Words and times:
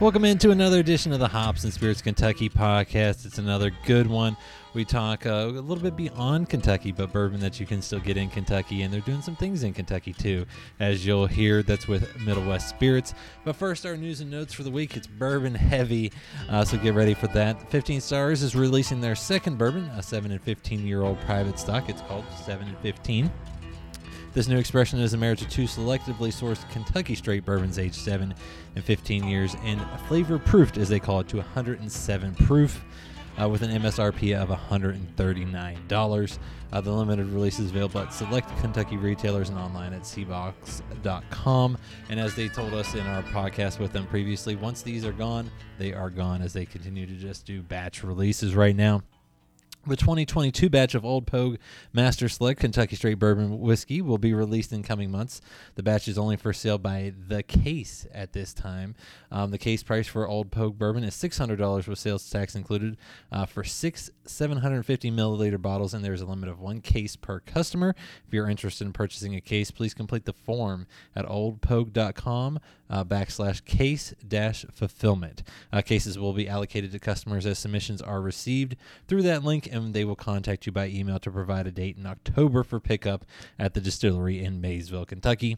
Welcome 0.00 0.24
into 0.24 0.52
another 0.52 0.78
edition 0.78 1.12
of 1.12 1.18
the 1.18 1.26
Hops 1.26 1.64
and 1.64 1.72
Spirits 1.72 2.00
Kentucky 2.00 2.48
podcast. 2.48 3.26
It's 3.26 3.38
another 3.38 3.72
good 3.84 4.06
one. 4.06 4.36
We 4.72 4.84
talk 4.84 5.26
uh, 5.26 5.30
a 5.30 5.48
little 5.48 5.82
bit 5.82 5.96
beyond 5.96 6.48
Kentucky, 6.48 6.92
but 6.92 7.12
bourbon 7.12 7.40
that 7.40 7.58
you 7.58 7.66
can 7.66 7.82
still 7.82 7.98
get 7.98 8.16
in 8.16 8.28
Kentucky, 8.28 8.82
and 8.82 8.94
they're 8.94 9.00
doing 9.00 9.22
some 9.22 9.34
things 9.34 9.64
in 9.64 9.74
Kentucky 9.74 10.12
too, 10.12 10.46
as 10.78 11.04
you'll 11.04 11.26
hear. 11.26 11.64
That's 11.64 11.88
with 11.88 12.16
Middle 12.20 12.44
West 12.44 12.68
Spirits. 12.68 13.12
But 13.44 13.56
first, 13.56 13.84
our 13.84 13.96
news 13.96 14.20
and 14.20 14.30
notes 14.30 14.54
for 14.54 14.62
the 14.62 14.70
week. 14.70 14.96
It's 14.96 15.08
bourbon 15.08 15.56
heavy, 15.56 16.12
uh, 16.48 16.64
so 16.64 16.78
get 16.78 16.94
ready 16.94 17.14
for 17.14 17.26
that. 17.28 17.68
15 17.68 18.00
Stars 18.00 18.44
is 18.44 18.54
releasing 18.54 19.00
their 19.00 19.16
second 19.16 19.58
bourbon, 19.58 19.86
a 19.96 20.02
7 20.02 20.30
and 20.30 20.40
15 20.40 20.86
year 20.86 21.02
old 21.02 21.18
private 21.22 21.58
stock. 21.58 21.88
It's 21.88 22.02
called 22.02 22.24
7 22.44 22.68
and 22.68 22.78
15. 22.78 23.32
This 24.34 24.46
new 24.46 24.58
expression 24.58 25.00
is 25.00 25.14
a 25.14 25.16
marriage 25.16 25.42
of 25.42 25.48
two 25.48 25.64
selectively 25.64 26.28
sourced 26.28 26.68
Kentucky 26.70 27.16
straight 27.16 27.44
bourbons 27.44 27.76
aged 27.76 27.96
7 27.96 28.32
and 28.74 28.84
15 28.84 29.24
years 29.24 29.56
and 29.64 29.80
flavor 30.06 30.38
proofed, 30.38 30.78
as 30.78 30.88
they 30.88 31.00
call 31.00 31.20
it, 31.20 31.28
to 31.28 31.36
107 31.36 32.34
proof. 32.34 32.82
Uh, 33.40 33.48
with 33.48 33.62
an 33.62 33.70
MSRP 33.70 34.36
of 34.36 34.48
$139. 34.48 36.38
Uh, 36.72 36.80
the 36.80 36.90
limited 36.90 37.26
release 37.26 37.60
is 37.60 37.70
available 37.70 38.00
at 38.00 38.12
select 38.12 38.48
Kentucky 38.58 38.96
retailers 38.96 39.48
and 39.48 39.56
online 39.56 39.92
at 39.92 40.02
cbox.com. 40.02 41.78
And 42.08 42.18
as 42.18 42.34
they 42.34 42.48
told 42.48 42.74
us 42.74 42.94
in 42.94 43.06
our 43.06 43.22
podcast 43.22 43.78
with 43.78 43.92
them 43.92 44.08
previously, 44.08 44.56
once 44.56 44.82
these 44.82 45.04
are 45.04 45.12
gone, 45.12 45.52
they 45.78 45.92
are 45.92 46.10
gone 46.10 46.42
as 46.42 46.52
they 46.52 46.66
continue 46.66 47.06
to 47.06 47.14
just 47.14 47.46
do 47.46 47.62
batch 47.62 48.02
releases 48.02 48.56
right 48.56 48.74
now. 48.74 49.02
The 49.88 49.96
2022 49.96 50.68
batch 50.68 50.94
of 50.94 51.02
Old 51.02 51.26
Pogue 51.26 51.56
Master 51.94 52.28
Select 52.28 52.60
Kentucky 52.60 52.94
Straight 52.94 53.18
Bourbon 53.18 53.58
Whiskey 53.58 54.02
will 54.02 54.18
be 54.18 54.34
released 54.34 54.70
in 54.70 54.82
coming 54.82 55.10
months. 55.10 55.40
The 55.76 55.82
batch 55.82 56.08
is 56.08 56.18
only 56.18 56.36
for 56.36 56.52
sale 56.52 56.76
by 56.76 57.14
the 57.26 57.42
case 57.42 58.06
at 58.12 58.34
this 58.34 58.52
time. 58.52 58.96
Um, 59.32 59.50
the 59.50 59.56
case 59.56 59.82
price 59.82 60.06
for 60.06 60.28
Old 60.28 60.50
Pogue 60.50 60.76
Bourbon 60.76 61.04
is 61.04 61.14
$600 61.14 61.88
with 61.88 61.98
sales 61.98 62.28
tax 62.28 62.54
included 62.54 62.98
uh, 63.32 63.46
for 63.46 63.64
six 63.64 64.10
750 64.26 65.10
milliliter 65.10 65.60
bottles, 65.60 65.94
and 65.94 66.04
there's 66.04 66.20
a 66.20 66.26
limit 66.26 66.50
of 66.50 66.60
one 66.60 66.82
case 66.82 67.16
per 67.16 67.40
customer. 67.40 67.94
If 68.26 68.34
you're 68.34 68.50
interested 68.50 68.86
in 68.86 68.92
purchasing 68.92 69.36
a 69.36 69.40
case, 69.40 69.70
please 69.70 69.94
complete 69.94 70.26
the 70.26 70.34
form 70.34 70.86
at 71.16 71.24
oldpogue.com 71.24 72.60
uh, 72.90 73.04
backslash 73.04 73.64
case 73.64 74.14
dash 74.26 74.64
fulfillment. 74.72 75.42
Uh, 75.72 75.82
cases 75.82 76.18
will 76.18 76.32
be 76.32 76.48
allocated 76.48 76.92
to 76.92 76.98
customers 76.98 77.46
as 77.46 77.58
submissions 77.58 78.02
are 78.02 78.20
received 78.20 78.76
through 79.06 79.22
that 79.22 79.44
link, 79.44 79.68
and 79.70 79.94
they 79.94 80.04
will 80.04 80.16
contact 80.16 80.66
you 80.66 80.72
by 80.72 80.86
email 80.86 81.18
to 81.18 81.30
provide 81.30 81.66
a 81.66 81.70
date 81.70 81.96
in 81.96 82.06
October 82.06 82.62
for 82.62 82.80
pickup 82.80 83.24
at 83.58 83.74
the 83.74 83.80
distillery 83.80 84.42
in 84.42 84.60
Maysville, 84.60 85.06
Kentucky. 85.06 85.56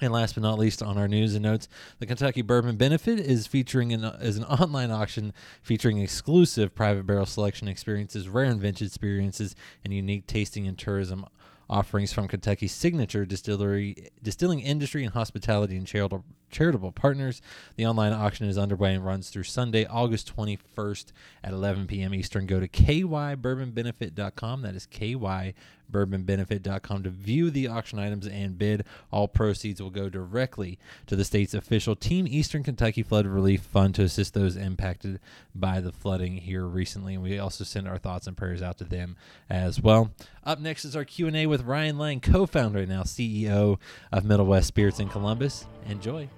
And 0.00 0.12
last 0.12 0.34
but 0.34 0.42
not 0.42 0.58
least, 0.58 0.82
on 0.82 0.98
our 0.98 1.06
news 1.06 1.34
and 1.34 1.44
notes, 1.44 1.68
the 2.00 2.06
Kentucky 2.06 2.42
Bourbon 2.42 2.76
Benefit 2.76 3.20
is 3.20 3.46
featuring 3.46 3.92
an, 3.92 4.04
is 4.20 4.36
an 4.36 4.44
online 4.44 4.90
auction 4.90 5.32
featuring 5.62 5.98
exclusive 5.98 6.74
private 6.74 7.06
barrel 7.06 7.26
selection 7.26 7.68
experiences, 7.68 8.28
rare 8.28 8.46
and 8.46 8.60
vintage 8.60 8.88
experiences, 8.88 9.54
and 9.84 9.94
unique 9.94 10.26
tasting 10.26 10.66
and 10.66 10.76
tourism 10.76 11.26
offerings 11.68 12.12
from 12.12 12.28
Kentucky's 12.28 12.72
signature 12.72 13.24
distillery, 13.24 14.10
distilling 14.22 14.60
industry 14.60 15.04
and 15.04 15.12
hospitality 15.12 15.76
and 15.76 15.86
charitable, 15.86 16.24
charitable 16.54 16.92
partners. 16.92 17.42
The 17.76 17.86
online 17.86 18.12
auction 18.12 18.46
is 18.48 18.56
underway 18.56 18.94
and 18.94 19.04
runs 19.04 19.28
through 19.28 19.42
Sunday, 19.42 19.84
August 19.86 20.34
21st 20.34 21.12
at 21.42 21.52
11 21.52 21.88
p.m. 21.88 22.14
Eastern. 22.14 22.46
Go 22.46 22.60
to 22.60 22.68
kybourbonbenefit.com. 22.68 24.62
That 24.62 24.74
is 24.74 24.86
kybourbonbenefit.com 24.86 27.02
to 27.02 27.10
view 27.10 27.50
the 27.50 27.68
auction 27.68 27.98
items 27.98 28.26
and 28.26 28.56
bid. 28.56 28.86
All 29.10 29.28
proceeds 29.28 29.82
will 29.82 29.90
go 29.90 30.08
directly 30.08 30.78
to 31.06 31.16
the 31.16 31.24
state's 31.24 31.52
official 31.54 31.96
Team 31.96 32.26
Eastern 32.28 32.62
Kentucky 32.62 33.02
Flood 33.02 33.26
Relief 33.26 33.62
Fund 33.62 33.96
to 33.96 34.02
assist 34.02 34.34
those 34.34 34.56
impacted 34.56 35.18
by 35.54 35.80
the 35.80 35.92
flooding 35.92 36.36
here 36.36 36.64
recently. 36.64 37.14
And 37.14 37.22
we 37.22 37.38
also 37.38 37.64
send 37.64 37.88
our 37.88 37.98
thoughts 37.98 38.28
and 38.28 38.36
prayers 38.36 38.62
out 38.62 38.78
to 38.78 38.84
them 38.84 39.16
as 39.50 39.80
well. 39.80 40.12
Up 40.44 40.60
next 40.60 40.84
is 40.84 40.94
our 40.94 41.04
Q&A 41.04 41.46
with 41.46 41.62
Ryan 41.62 41.98
Lang, 41.98 42.20
co-founder 42.20 42.80
and 42.80 42.88
now 42.88 43.02
CEO 43.02 43.78
of 44.12 44.24
Middle 44.24 44.46
West 44.46 44.68
Spirits 44.68 45.00
in 45.00 45.08
Columbus. 45.08 45.66
Enjoy. 45.86 46.28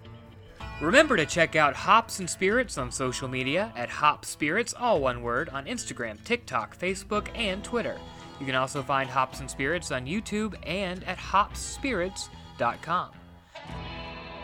Remember 0.80 1.16
to 1.16 1.24
check 1.24 1.56
out 1.56 1.74
Hops 1.74 2.18
and 2.18 2.28
Spirits 2.28 2.76
on 2.76 2.92
social 2.92 3.28
media 3.28 3.72
at 3.76 3.88
Hop 3.88 4.26
Spirits, 4.26 4.74
all 4.74 5.00
one 5.00 5.22
word, 5.22 5.48
on 5.48 5.64
Instagram, 5.64 6.22
TikTok, 6.22 6.78
Facebook, 6.78 7.28
and 7.34 7.64
Twitter. 7.64 7.96
You 8.38 8.44
can 8.44 8.54
also 8.54 8.82
find 8.82 9.08
Hops 9.08 9.40
and 9.40 9.50
Spirits 9.50 9.90
on 9.90 10.04
YouTube 10.04 10.54
and 10.64 11.02
at 11.04 11.16
hopspirits.com. 11.16 13.10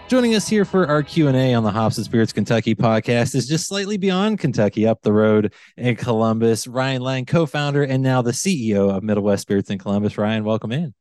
Joining 0.08 0.34
us 0.34 0.48
here 0.48 0.64
for 0.64 0.86
our 0.86 1.02
Q&A 1.02 1.52
on 1.52 1.64
the 1.64 1.70
Hops 1.70 1.98
and 1.98 2.06
Spirits 2.06 2.32
Kentucky 2.32 2.74
podcast 2.74 3.34
is 3.34 3.46
just 3.46 3.68
slightly 3.68 3.98
beyond 3.98 4.38
Kentucky, 4.38 4.86
up 4.86 5.02
the 5.02 5.12
road 5.12 5.52
in 5.76 5.96
Columbus. 5.96 6.66
Ryan 6.66 7.02
Lang, 7.02 7.26
co-founder 7.26 7.82
and 7.82 8.02
now 8.02 8.22
the 8.22 8.30
CEO 8.30 8.90
of 8.90 9.02
Middle 9.02 9.22
West 9.22 9.42
Spirits 9.42 9.68
in 9.68 9.78
Columbus. 9.78 10.16
Ryan, 10.16 10.44
welcome 10.44 10.72
in. 10.72 10.94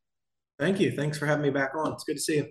Thank 0.59 0.81
you. 0.81 0.91
Thanks 0.91 1.17
for 1.17 1.25
having 1.25 1.43
me 1.43 1.51
back 1.51 1.71
on. 1.73 1.93
It's 1.93 2.03
good 2.03 2.17
to 2.17 2.21
see 2.21 2.35
you. 2.35 2.47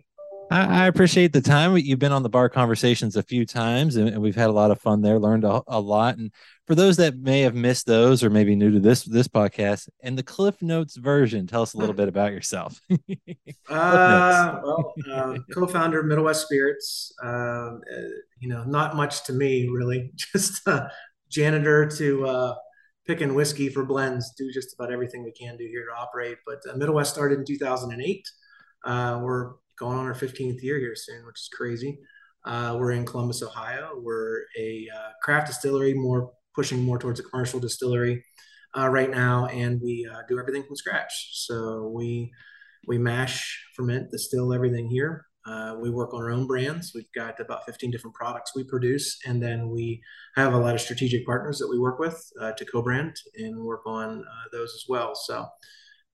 I, 0.51 0.83
I, 0.83 0.87
appreciate 0.87 1.33
the 1.33 1.41
time. 1.41 1.77
You've 1.77 1.99
been 1.99 2.13
on 2.13 2.23
the 2.23 2.29
bar 2.29 2.49
conversations 2.49 3.17
a 3.17 3.23
few 3.23 3.47
times, 3.47 3.97
and, 3.97 4.09
and 4.09 4.21
we've 4.21 4.35
had 4.35 4.49
a 4.49 4.53
lot 4.53 4.71
of 4.71 4.81
fun 4.81 5.01
there. 5.01 5.19
Learned 5.19 5.45
a, 5.45 5.63
a, 5.69 5.81
lot. 5.81 6.19
And 6.19 6.33
for 6.67 6.75
those 6.75 6.97
that 6.97 7.19
may 7.19 7.43
have 7.43 7.55
missed 7.55 7.87
those, 7.87 8.25
or 8.25 8.31
maybe 8.31 8.57
new 8.57 8.73
to 8.73 8.81
this 8.81 9.05
this 9.05 9.29
podcast, 9.29 9.89
and 10.03 10.19
the 10.19 10.23
Cliff 10.23 10.61
Notes 10.61 10.97
version, 10.97 11.47
tell 11.47 11.63
us 11.63 11.75
a 11.75 11.79
little 11.79 11.95
bit 12.01 12.09
about 12.09 12.33
yourself. 12.33 12.81
uh, 13.69 14.61
well, 14.63 14.95
uh, 15.11 15.39
co-founder 15.55 16.01
of 16.01 16.07
Middle 16.07 16.25
West 16.25 16.45
Spirits. 16.47 17.13
Uh, 17.23 17.77
you 18.41 18.49
know, 18.49 18.65
not 18.65 18.97
much 18.97 19.25
to 19.25 19.33
me 19.33 19.69
really. 19.69 20.13
Just 20.17 20.67
janitor 21.31 21.87
to 21.87 22.27
uh, 22.27 22.55
picking 23.07 23.35
whiskey 23.35 23.69
for 23.69 23.85
blends. 23.85 24.33
Do 24.37 24.51
just 24.53 24.75
about 24.75 24.93
everything 24.93 25.23
we 25.23 25.33
can 25.33 25.57
do 25.57 25.65
here 25.65 25.85
to 25.87 26.01
operate. 26.01 26.39
But 26.45 26.59
uh, 26.69 26.77
Middle 26.77 26.97
West 26.97 27.13
started 27.13 27.39
in 27.39 27.45
2008. 27.45 28.29
Uh, 28.85 29.21
we're 29.23 29.53
going 29.81 29.99
on 29.99 30.07
our 30.07 30.15
15th 30.15 30.63
year 30.63 30.79
here 30.79 30.95
soon, 30.95 31.27
which 31.27 31.41
is 31.41 31.49
crazy. 31.53 31.99
Uh, 32.45 32.77
we're 32.79 32.93
in 32.93 33.05
Columbus, 33.07 33.43
Ohio. 33.43 33.93
We're 33.97 34.43
a 34.59 34.87
uh, 34.95 35.11
craft 35.23 35.49
distillery, 35.49 35.95
more 35.95 36.33
pushing 36.55 36.83
more 36.83 36.99
towards 36.99 37.19
a 37.19 37.23
commercial 37.23 37.61
distillery 37.61 38.23
uh, 38.77 38.89
right 38.89 39.11
now, 39.11 39.47
and 39.47 39.81
we 39.83 40.09
uh, 40.11 40.21
do 40.29 40.39
everything 40.39 40.63
from 40.63 40.77
scratch. 40.77 41.31
So 41.33 41.91
we 41.95 42.31
we 42.87 42.99
mash, 42.99 43.63
ferment, 43.75 44.11
distill 44.11 44.53
everything 44.53 44.89
here. 44.89 45.27
Uh, 45.47 45.77
we 45.81 45.91
work 45.91 46.13
on 46.13 46.21
our 46.21 46.31
own 46.31 46.47
brands. 46.47 46.93
We've 46.95 47.13
got 47.15 47.41
about 47.41 47.65
15 47.65 47.91
different 47.91 48.15
products 48.15 48.55
we 48.55 48.65
produce, 48.65 49.19
and 49.27 49.43
then 49.43 49.71
we 49.71 50.03
have 50.37 50.53
a 50.53 50.59
lot 50.59 50.75
of 50.75 50.81
strategic 50.81 51.27
partners 51.27 51.59
that 51.59 51.69
we 51.69 51.79
work 51.79 51.99
with 51.99 52.23
uh, 52.41 52.53
to 52.53 52.65
co-brand 52.67 53.17
and 53.37 53.59
work 53.59 53.83
on 53.87 54.25
those 54.53 54.75
as 54.75 54.85
well. 54.89 55.15
So, 55.15 55.47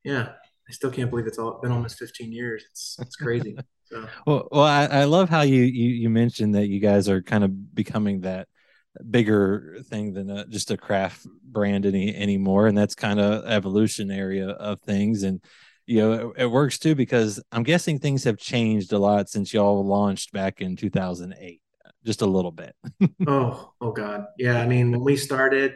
yeah, 0.05 0.31
I 0.69 0.73
still 0.73 0.91
can't 0.91 1.11
believe 1.11 1.27
it's 1.27 1.39
all 1.39 1.61
been 1.61 1.73
almost 1.73 1.99
15 1.99 2.33
years. 2.33 2.65
It's 2.71 2.97
it's 3.01 3.17
crazy. 3.17 3.57
So. 3.89 4.05
well, 4.27 4.49
well, 4.51 4.65
I, 4.65 4.87
I 4.87 5.05
love 5.05 5.29
how 5.29 5.43
you, 5.43 5.63
you 5.63 5.91
you 5.91 6.11
mentioned 6.11 6.57
that 6.57 6.67
you 6.67 6.81
guys 6.81 7.09
are 7.09 7.23
kind 7.23 7.45
of 7.45 7.73
becoming 7.73 8.23
that 8.23 8.49
bigger 9.09 9.79
thing 9.85 10.13
than 10.13 10.29
a, 10.29 10.45
just 10.45 10.73
a 10.73 10.77
craft 10.77 11.25
brand 11.45 11.87
any 11.87 12.13
anymore, 12.13 12.67
and 12.67 12.77
that's 12.77 12.97
kind 12.97 13.21
of 13.21 13.45
evolution 13.45 14.11
area 14.11 14.49
of 14.49 14.81
things. 14.81 15.23
And 15.23 15.41
you 15.87 16.01
know, 16.01 16.13
it, 16.13 16.43
it 16.43 16.47
works 16.47 16.81
too 16.81 16.97
because 16.97 17.41
I'm 17.53 17.63
guessing 17.63 18.01
things 18.01 18.25
have 18.25 18.39
changed 18.39 18.93
a 18.93 18.99
lot 18.99 19.29
since 19.29 19.55
y'all 19.55 19.87
launched 19.87 20.33
back 20.33 20.61
in 20.61 20.75
2008, 20.75 21.61
just 22.05 22.23
a 22.23 22.27
little 22.27 22.51
bit. 22.51 22.75
oh, 23.29 23.73
oh 23.81 23.93
God, 23.93 24.27
yeah. 24.37 24.61
I 24.61 24.67
mean, 24.67 24.91
when 24.91 25.01
we 25.01 25.17
started 25.17 25.75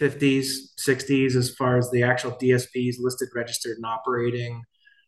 50s, 0.00 0.74
60s 0.88 1.36
as 1.36 1.54
far 1.54 1.76
as 1.78 1.90
the 1.90 2.02
actual 2.02 2.32
DSPs 2.32 2.96
listed, 2.98 3.28
registered, 3.34 3.76
and 3.76 3.86
operating. 3.86 4.62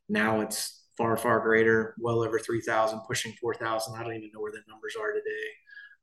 Now 0.08 0.40
it's 0.40 0.84
far, 0.96 1.16
far 1.16 1.40
greater, 1.40 1.94
well 1.98 2.22
over 2.22 2.38
3,000, 2.38 3.00
pushing 3.06 3.32
4,000. 3.40 3.94
I 3.94 4.02
don't 4.02 4.14
even 4.14 4.30
know 4.32 4.40
where 4.40 4.52
the 4.52 4.60
numbers 4.68 4.94
are 5.00 5.12
today. 5.12 5.48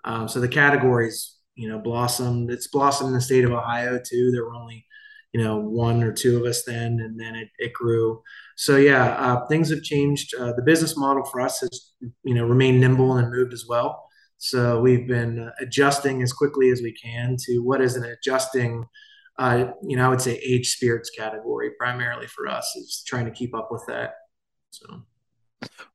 Um, 0.03 0.27
so 0.27 0.39
the 0.39 0.47
categories, 0.47 1.37
you 1.55 1.69
know, 1.69 1.79
blossomed. 1.79 2.49
It's 2.49 2.67
blossomed 2.67 3.09
in 3.09 3.13
the 3.13 3.21
state 3.21 3.45
of 3.45 3.51
Ohio 3.51 3.99
too. 4.03 4.31
There 4.31 4.43
were 4.43 4.55
only, 4.55 4.85
you 5.31 5.43
know, 5.43 5.57
one 5.57 6.03
or 6.03 6.11
two 6.11 6.37
of 6.37 6.43
us 6.43 6.63
then, 6.63 6.99
and 6.99 7.19
then 7.19 7.35
it, 7.35 7.49
it 7.59 7.73
grew. 7.73 8.21
So 8.55 8.77
yeah, 8.77 9.11
uh, 9.11 9.45
things 9.47 9.69
have 9.69 9.83
changed. 9.83 10.33
Uh, 10.33 10.53
the 10.53 10.63
business 10.63 10.97
model 10.97 11.23
for 11.23 11.41
us 11.41 11.59
has, 11.59 11.91
you 12.23 12.33
know, 12.33 12.45
remained 12.45 12.81
nimble 12.81 13.17
and 13.17 13.31
moved 13.31 13.53
as 13.53 13.65
well. 13.67 14.07
So 14.41 14.81
we've 14.81 15.07
been 15.07 15.51
adjusting 15.59 16.23
as 16.23 16.33
quickly 16.33 16.71
as 16.71 16.81
we 16.81 16.91
can 16.91 17.37
to 17.45 17.59
what 17.59 17.79
is 17.79 17.95
an 17.95 18.05
adjusting, 18.05 18.85
uh, 19.37 19.65
you 19.83 19.95
know, 19.95 20.03
I 20.03 20.09
would 20.09 20.19
say 20.19 20.37
age 20.37 20.69
spirits 20.69 21.11
category 21.11 21.69
primarily 21.77 22.25
for 22.25 22.47
us 22.47 22.75
is 22.75 23.03
trying 23.05 23.25
to 23.25 23.31
keep 23.31 23.53
up 23.53 23.67
with 23.69 23.83
that. 23.87 24.15
So. 24.71 25.03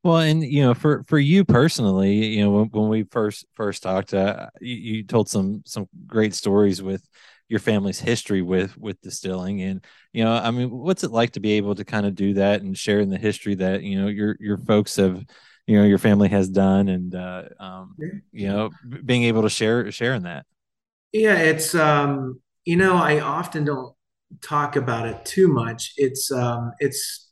Well, 0.05 0.19
and 0.19 0.45
you 0.45 0.63
know, 0.63 0.75
for 0.75 1.03
for 1.09 1.19
you 1.19 1.45
personally, 1.45 2.25
you 2.25 2.45
know, 2.45 2.53
when, 2.53 2.67
when 2.67 2.89
we 2.89 3.03
first 3.11 3.47
first 3.55 3.83
talked, 3.83 4.15
uh, 4.15 4.47
you, 4.61 4.77
you 4.77 5.03
told 5.03 5.29
some 5.29 5.63
some 5.67 5.89
great 6.07 6.33
stories 6.33 6.81
with 6.81 7.05
your 7.49 7.59
family's 7.59 7.99
history 7.99 8.43
with 8.43 8.79
with 8.79 9.01
distilling, 9.01 9.61
and 9.63 9.85
you 10.13 10.23
know, 10.23 10.33
I 10.33 10.53
mean, 10.53 10.71
what's 10.71 11.03
it 11.03 11.11
like 11.11 11.33
to 11.33 11.41
be 11.41 11.55
able 11.55 11.75
to 11.75 11.85
kind 11.85 12.07
of 12.07 12.15
do 12.15 12.35
that 12.35 12.63
and 12.63 12.79
share 12.79 13.01
in 13.01 13.11
the 13.11 13.19
history 13.19 13.57
that 13.57 13.83
you 13.83 14.01
know 14.01 14.07
your 14.07 14.37
your 14.39 14.57
folks 14.57 14.95
have 14.95 15.25
you 15.67 15.77
know 15.77 15.85
your 15.85 15.99
family 15.99 16.29
has 16.29 16.49
done 16.49 16.89
and 16.89 17.15
uh, 17.15 17.45
um, 17.59 17.97
you 18.33 18.49
know 18.49 18.71
being 19.05 19.25
able 19.25 19.43
to 19.43 19.51
share 19.51 19.91
share 19.91 20.15
in 20.15 20.23
that. 20.23 20.47
Yeah 21.13 21.39
it's 21.39 21.75
um 21.75 22.41
you 22.65 22.77
know 22.77 22.97
i 22.97 23.21
often 23.21 23.65
don't 23.65 23.95
talk 24.43 24.77
about 24.77 25.07
it 25.07 25.25
too 25.25 25.49
much. 25.49 25.93
It's 25.97 26.31
um 26.31 26.73
it's 26.79 27.31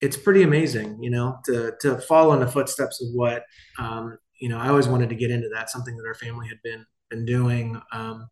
it's 0.00 0.16
pretty 0.16 0.42
amazing 0.42 1.02
you 1.02 1.10
know 1.10 1.38
to 1.44 1.72
to 1.80 1.98
follow 1.98 2.32
in 2.32 2.40
the 2.40 2.46
footsteps 2.46 3.02
of 3.02 3.08
what 3.14 3.42
um 3.80 4.16
you 4.40 4.48
know 4.48 4.56
i 4.56 4.68
always 4.68 4.86
wanted 4.86 5.08
to 5.08 5.16
get 5.16 5.30
into 5.32 5.48
that 5.52 5.68
something 5.68 5.96
that 5.96 6.06
our 6.06 6.14
family 6.14 6.46
had 6.46 6.58
been 6.62 6.86
been 7.10 7.24
doing 7.26 7.80
um 7.90 8.28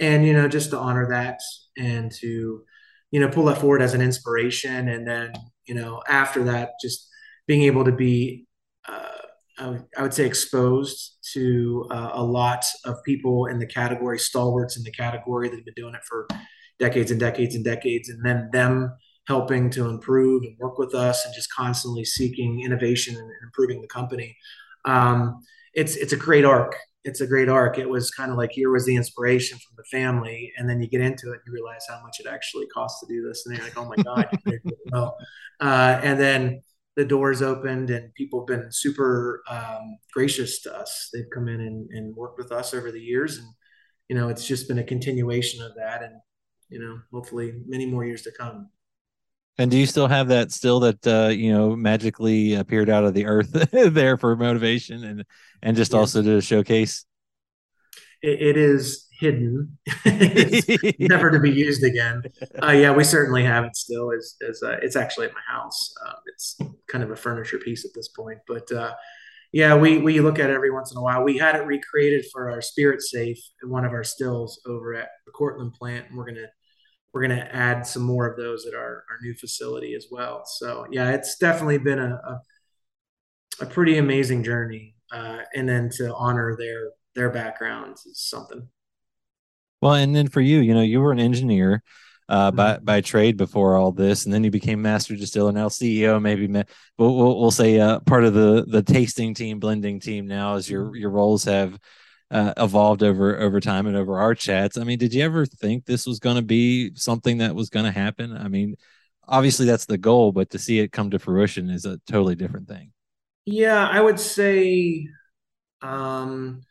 and 0.00 0.26
you 0.26 0.32
know 0.32 0.48
just 0.48 0.70
to 0.70 0.78
honor 0.78 1.06
that 1.10 1.38
and 1.76 2.10
to 2.10 2.64
you 3.12 3.20
know 3.20 3.28
pull 3.28 3.44
that 3.44 3.58
forward 3.58 3.82
as 3.82 3.94
an 3.94 4.00
inspiration. 4.00 4.88
And 4.88 5.06
then 5.06 5.32
you 5.66 5.74
know 5.76 6.02
after 6.08 6.42
that 6.44 6.70
just 6.82 7.08
being 7.52 7.64
able 7.64 7.84
to 7.84 7.92
be 7.92 8.46
uh, 8.88 9.76
I, 9.98 10.02
would, 10.02 10.14
say 10.14 10.24
exposed 10.24 11.18
to 11.34 11.86
uh, 11.90 12.12
a 12.14 12.24
lot 12.24 12.64
of 12.86 12.96
people 13.04 13.44
in 13.44 13.58
the 13.58 13.66
category 13.66 14.18
stalwarts 14.18 14.78
in 14.78 14.82
the 14.84 14.90
category 14.90 15.50
that 15.50 15.56
have 15.56 15.64
been 15.66 15.74
doing 15.76 15.94
it 15.94 16.00
for 16.08 16.26
decades 16.78 17.10
and 17.10 17.20
decades 17.20 17.54
and 17.54 17.62
decades 17.62 18.08
and 18.08 18.24
then 18.24 18.48
them 18.54 18.96
helping 19.28 19.68
to 19.68 19.90
improve 19.90 20.44
and 20.44 20.56
work 20.58 20.78
with 20.78 20.94
us 20.94 21.26
and 21.26 21.34
just 21.34 21.52
constantly 21.52 22.06
seeking 22.06 22.62
innovation 22.62 23.14
and 23.14 23.30
improving 23.44 23.82
the 23.82 23.88
company 23.88 24.34
um, 24.86 25.38
it's 25.74 25.94
it's 25.96 26.14
a 26.14 26.16
great 26.16 26.46
arc 26.46 26.74
it's 27.04 27.20
a 27.20 27.26
great 27.26 27.48
arc. 27.48 27.78
It 27.78 27.88
was 27.88 28.12
kind 28.12 28.30
of 28.30 28.36
like 28.36 28.52
here 28.52 28.70
was 28.70 28.86
the 28.86 28.94
inspiration 28.94 29.58
from 29.58 29.74
the 29.76 29.82
family, 29.90 30.52
and 30.56 30.70
then 30.70 30.80
you 30.80 30.88
get 30.88 31.00
into 31.00 31.32
it 31.32 31.40
and 31.40 31.40
you 31.46 31.52
realize 31.52 31.84
how 31.88 32.00
much 32.00 32.20
it 32.20 32.26
actually 32.26 32.66
costs 32.66 33.00
to 33.00 33.12
do 33.12 33.26
this, 33.26 33.44
and 33.44 33.56
you're 33.56 33.64
like, 33.64 33.76
oh 33.76 33.84
my 33.84 33.96
god, 33.96 34.28
well. 34.92 35.16
Uh, 35.60 35.98
and 36.02 36.20
then 36.20 36.62
the 36.96 37.04
doors 37.04 37.42
opened, 37.42 37.90
and 37.90 38.12
people 38.14 38.40
have 38.40 38.46
been 38.46 38.70
super 38.70 39.42
um, 39.48 39.98
gracious 40.12 40.60
to 40.62 40.76
us. 40.76 41.08
They've 41.12 41.30
come 41.32 41.48
in 41.48 41.60
and, 41.60 41.88
and 41.90 42.14
worked 42.14 42.38
with 42.38 42.52
us 42.52 42.74
over 42.74 42.90
the 42.90 43.00
years, 43.00 43.38
and 43.38 43.46
you 44.08 44.16
know, 44.16 44.28
it's 44.28 44.46
just 44.46 44.68
been 44.68 44.78
a 44.78 44.84
continuation 44.84 45.62
of 45.62 45.72
that, 45.76 46.02
and 46.02 46.14
you 46.68 46.78
know, 46.78 46.98
hopefully 47.12 47.54
many 47.66 47.86
more 47.86 48.04
years 48.04 48.22
to 48.22 48.32
come. 48.32 48.70
And 49.58 49.70
do 49.70 49.76
you 49.76 49.86
still 49.86 50.08
have 50.08 50.28
that 50.28 50.50
still 50.50 50.80
that 50.80 51.06
uh, 51.06 51.28
you 51.28 51.52
know 51.52 51.76
magically 51.76 52.54
appeared 52.54 52.90
out 52.90 53.04
of 53.04 53.14
the 53.14 53.26
earth 53.26 53.50
there 53.72 54.16
for 54.16 54.36
motivation 54.36 55.04
and 55.04 55.24
and 55.62 55.76
just 55.76 55.92
yes. 55.92 55.98
also 55.98 56.22
to 56.22 56.40
showcase? 56.40 57.04
it, 58.22 58.40
it 58.40 58.56
is 58.56 59.06
hidden, 59.22 59.78
never 60.98 61.30
to 61.30 61.38
be 61.40 61.50
used 61.50 61.84
again. 61.84 62.22
Uh, 62.62 62.72
yeah, 62.72 62.92
we 62.92 63.04
certainly 63.04 63.44
have 63.44 63.64
it 63.64 63.76
still. 63.76 64.12
As 64.12 64.36
as 64.46 64.62
uh, 64.62 64.76
it's 64.82 64.96
actually 64.96 65.26
at 65.26 65.34
my 65.34 65.40
house. 65.46 65.94
Um, 66.06 66.14
it's 66.26 66.58
kind 66.90 67.04
of 67.04 67.10
a 67.10 67.16
furniture 67.16 67.58
piece 67.58 67.84
at 67.84 67.92
this 67.94 68.08
point, 68.08 68.38
but 68.46 68.70
uh, 68.72 68.94
yeah, 69.52 69.76
we 69.76 69.98
we 69.98 70.20
look 70.20 70.38
at 70.38 70.50
it 70.50 70.54
every 70.54 70.70
once 70.70 70.90
in 70.92 70.98
a 70.98 71.02
while. 71.02 71.22
We 71.22 71.38
had 71.38 71.54
it 71.54 71.66
recreated 71.66 72.26
for 72.32 72.50
our 72.50 72.60
Spirit 72.60 73.00
Safe 73.00 73.38
in 73.62 73.70
one 73.70 73.84
of 73.84 73.92
our 73.92 74.04
stills 74.04 74.60
over 74.66 74.94
at 74.94 75.08
the 75.24 75.32
Courtland 75.32 75.74
plant, 75.74 76.08
and 76.08 76.18
we're 76.18 76.26
gonna 76.26 76.48
we're 77.12 77.26
going 77.26 77.38
to 77.38 77.54
add 77.54 77.86
some 77.86 78.02
more 78.02 78.26
of 78.26 78.36
those 78.36 78.66
at 78.66 78.74
our, 78.74 79.04
our 79.10 79.18
new 79.22 79.34
facility 79.34 79.94
as 79.94 80.06
well. 80.10 80.44
So 80.46 80.86
yeah, 80.90 81.10
it's 81.10 81.36
definitely 81.36 81.78
been 81.78 81.98
a, 81.98 82.14
a, 82.14 82.40
a 83.60 83.66
pretty 83.66 83.98
amazing 83.98 84.44
journey. 84.44 84.94
Uh, 85.12 85.40
and 85.54 85.68
then 85.68 85.90
to 85.90 86.14
honor 86.14 86.56
their, 86.56 86.90
their 87.14 87.28
backgrounds 87.28 88.06
is 88.06 88.18
something. 88.18 88.66
Well, 89.82 89.94
and 89.94 90.14
then 90.14 90.28
for 90.28 90.40
you, 90.40 90.60
you 90.60 90.72
know, 90.72 90.80
you 90.80 91.00
were 91.00 91.12
an 91.12 91.18
engineer 91.18 91.82
uh, 92.28 92.50
mm-hmm. 92.50 92.56
by 92.56 92.78
by 92.78 93.00
trade 93.00 93.36
before 93.36 93.76
all 93.76 93.90
this, 93.92 94.24
and 94.24 94.32
then 94.32 94.44
you 94.44 94.50
became 94.50 94.80
master 94.80 95.16
distiller, 95.16 95.52
now 95.52 95.68
CEO, 95.68 96.22
maybe. 96.22 96.46
We'll, 96.96 97.16
we'll, 97.16 97.40
we'll 97.40 97.50
say 97.50 97.78
uh, 97.80 97.98
part 98.00 98.24
of 98.24 98.32
the 98.32 98.64
the 98.66 98.82
tasting 98.82 99.34
team, 99.34 99.58
blending 99.58 100.00
team 100.00 100.26
now, 100.28 100.54
as 100.54 100.70
your 100.70 100.94
your 100.96 101.10
roles 101.10 101.44
have 101.44 101.78
uh, 102.30 102.54
evolved 102.56 103.02
over 103.02 103.38
over 103.38 103.60
time 103.60 103.88
and 103.88 103.96
over 103.96 104.18
our 104.18 104.36
chats. 104.36 104.78
I 104.78 104.84
mean, 104.84 104.98
did 104.98 105.12
you 105.12 105.24
ever 105.24 105.44
think 105.46 105.84
this 105.84 106.06
was 106.06 106.20
going 106.20 106.36
to 106.36 106.42
be 106.42 106.92
something 106.94 107.38
that 107.38 107.56
was 107.56 107.68
going 107.68 107.84
to 107.84 107.92
happen? 107.92 108.36
I 108.36 108.46
mean, 108.46 108.76
obviously 109.26 109.66
that's 109.66 109.86
the 109.86 109.98
goal, 109.98 110.30
but 110.30 110.50
to 110.50 110.60
see 110.60 110.78
it 110.78 110.92
come 110.92 111.10
to 111.10 111.18
fruition 111.18 111.70
is 111.70 111.84
a 111.84 111.98
totally 112.06 112.36
different 112.36 112.68
thing. 112.68 112.92
Yeah, 113.44 113.88
I 113.88 114.00
would 114.00 114.20
say 114.20 115.08
um, 115.82 116.62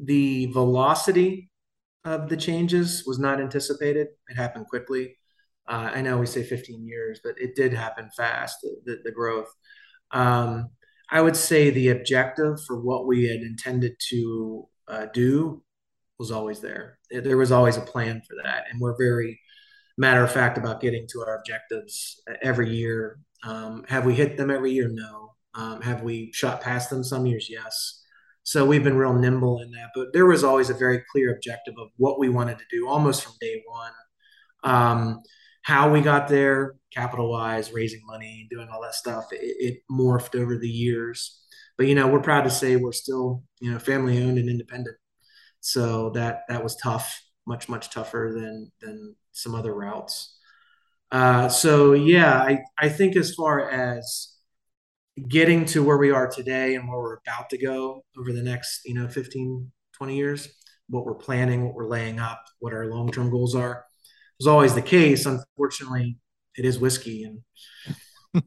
the 0.00 0.46
velocity 0.46 1.50
of 2.04 2.28
the 2.28 2.36
changes 2.36 3.04
was 3.06 3.18
not 3.18 3.40
anticipated. 3.40 4.08
It 4.28 4.36
happened 4.36 4.66
quickly. 4.66 5.16
Uh, 5.66 5.90
I 5.94 6.02
know 6.02 6.18
we 6.18 6.26
say 6.26 6.42
15 6.42 6.86
years, 6.86 7.20
but 7.24 7.40
it 7.40 7.56
did 7.56 7.72
happen 7.72 8.10
fast. 8.16 8.58
The, 8.84 9.00
the, 9.02 9.10
growth. 9.10 9.48
Um, 10.10 10.68
I 11.10 11.22
would 11.22 11.36
say 11.36 11.70
the 11.70 11.88
objective 11.88 12.58
for 12.66 12.78
what 12.80 13.06
we 13.06 13.26
had 13.26 13.40
intended 13.40 13.94
to 14.10 14.68
uh, 14.88 15.06
do 15.14 15.62
was 16.18 16.30
always 16.30 16.60
there. 16.60 16.98
There 17.10 17.38
was 17.38 17.50
always 17.52 17.78
a 17.78 17.82
plan 17.82 18.20
for 18.28 18.36
that, 18.44 18.64
and 18.70 18.80
we're 18.80 18.96
very 18.96 19.40
matter 19.96 20.22
of 20.22 20.32
fact 20.32 20.58
about 20.58 20.80
getting 20.80 21.06
to 21.08 21.20
our 21.20 21.38
objectives 21.38 22.20
every 22.42 22.68
year. 22.68 23.18
Um, 23.42 23.84
have 23.88 24.04
we 24.04 24.14
hit 24.14 24.36
them 24.36 24.50
every 24.50 24.72
year? 24.72 24.88
No. 24.90 25.34
Um, 25.54 25.80
have 25.82 26.02
we 26.02 26.32
shot 26.32 26.60
past 26.60 26.90
them 26.90 27.04
some 27.04 27.26
years? 27.26 27.48
Yes. 27.48 28.03
So 28.44 28.66
we've 28.66 28.84
been 28.84 28.96
real 28.98 29.14
nimble 29.14 29.60
in 29.62 29.70
that, 29.72 29.90
but 29.94 30.12
there 30.12 30.26
was 30.26 30.44
always 30.44 30.68
a 30.68 30.74
very 30.74 31.02
clear 31.10 31.34
objective 31.34 31.74
of 31.78 31.88
what 31.96 32.18
we 32.18 32.28
wanted 32.28 32.58
to 32.58 32.64
do 32.70 32.86
almost 32.86 33.24
from 33.24 33.32
day 33.40 33.62
one. 33.66 33.92
Um, 34.62 35.22
how 35.62 35.90
we 35.90 36.02
got 36.02 36.28
there, 36.28 36.74
capital 36.92 37.30
wise, 37.30 37.72
raising 37.72 38.02
money, 38.04 38.46
doing 38.50 38.68
all 38.68 38.82
that 38.82 38.94
stuff, 38.94 39.24
it, 39.32 39.40
it 39.40 39.78
morphed 39.90 40.38
over 40.38 40.58
the 40.58 40.68
years. 40.68 41.40
But 41.78 41.86
you 41.86 41.94
know 41.94 42.06
we're 42.06 42.20
proud 42.20 42.44
to 42.44 42.50
say 42.50 42.76
we're 42.76 42.92
still 42.92 43.42
you 43.60 43.72
know 43.72 43.78
family 43.78 44.22
owned 44.22 44.38
and 44.38 44.48
independent. 44.48 44.96
So 45.60 46.10
that 46.10 46.42
that 46.48 46.62
was 46.62 46.76
tough 46.76 47.20
much 47.46 47.68
much 47.68 47.90
tougher 47.90 48.32
than 48.34 48.70
than 48.80 49.16
some 49.32 49.54
other 49.54 49.74
routes. 49.74 50.38
Uh, 51.10 51.48
so 51.48 51.92
yeah 51.94 52.42
I, 52.42 52.60
I 52.78 52.88
think 52.88 53.16
as 53.16 53.34
far 53.34 53.70
as 53.70 54.33
getting 55.28 55.64
to 55.64 55.82
where 55.82 55.96
we 55.96 56.10
are 56.10 56.28
today 56.28 56.74
and 56.74 56.88
where 56.88 56.98
we're 56.98 57.18
about 57.26 57.48
to 57.50 57.58
go 57.58 58.04
over 58.18 58.32
the 58.32 58.42
next 58.42 58.80
you 58.84 58.94
know 58.94 59.08
15 59.08 59.70
20 59.96 60.16
years 60.16 60.48
what 60.88 61.04
we're 61.04 61.14
planning 61.14 61.64
what 61.64 61.74
we're 61.74 61.86
laying 61.86 62.18
up 62.18 62.44
what 62.58 62.72
our 62.72 62.86
long-term 62.86 63.30
goals 63.30 63.54
are 63.54 63.84
was 64.38 64.46
always 64.46 64.74
the 64.74 64.82
case 64.82 65.24
unfortunately 65.24 66.18
it 66.56 66.64
is 66.64 66.78
whiskey 66.78 67.24
and 67.24 67.40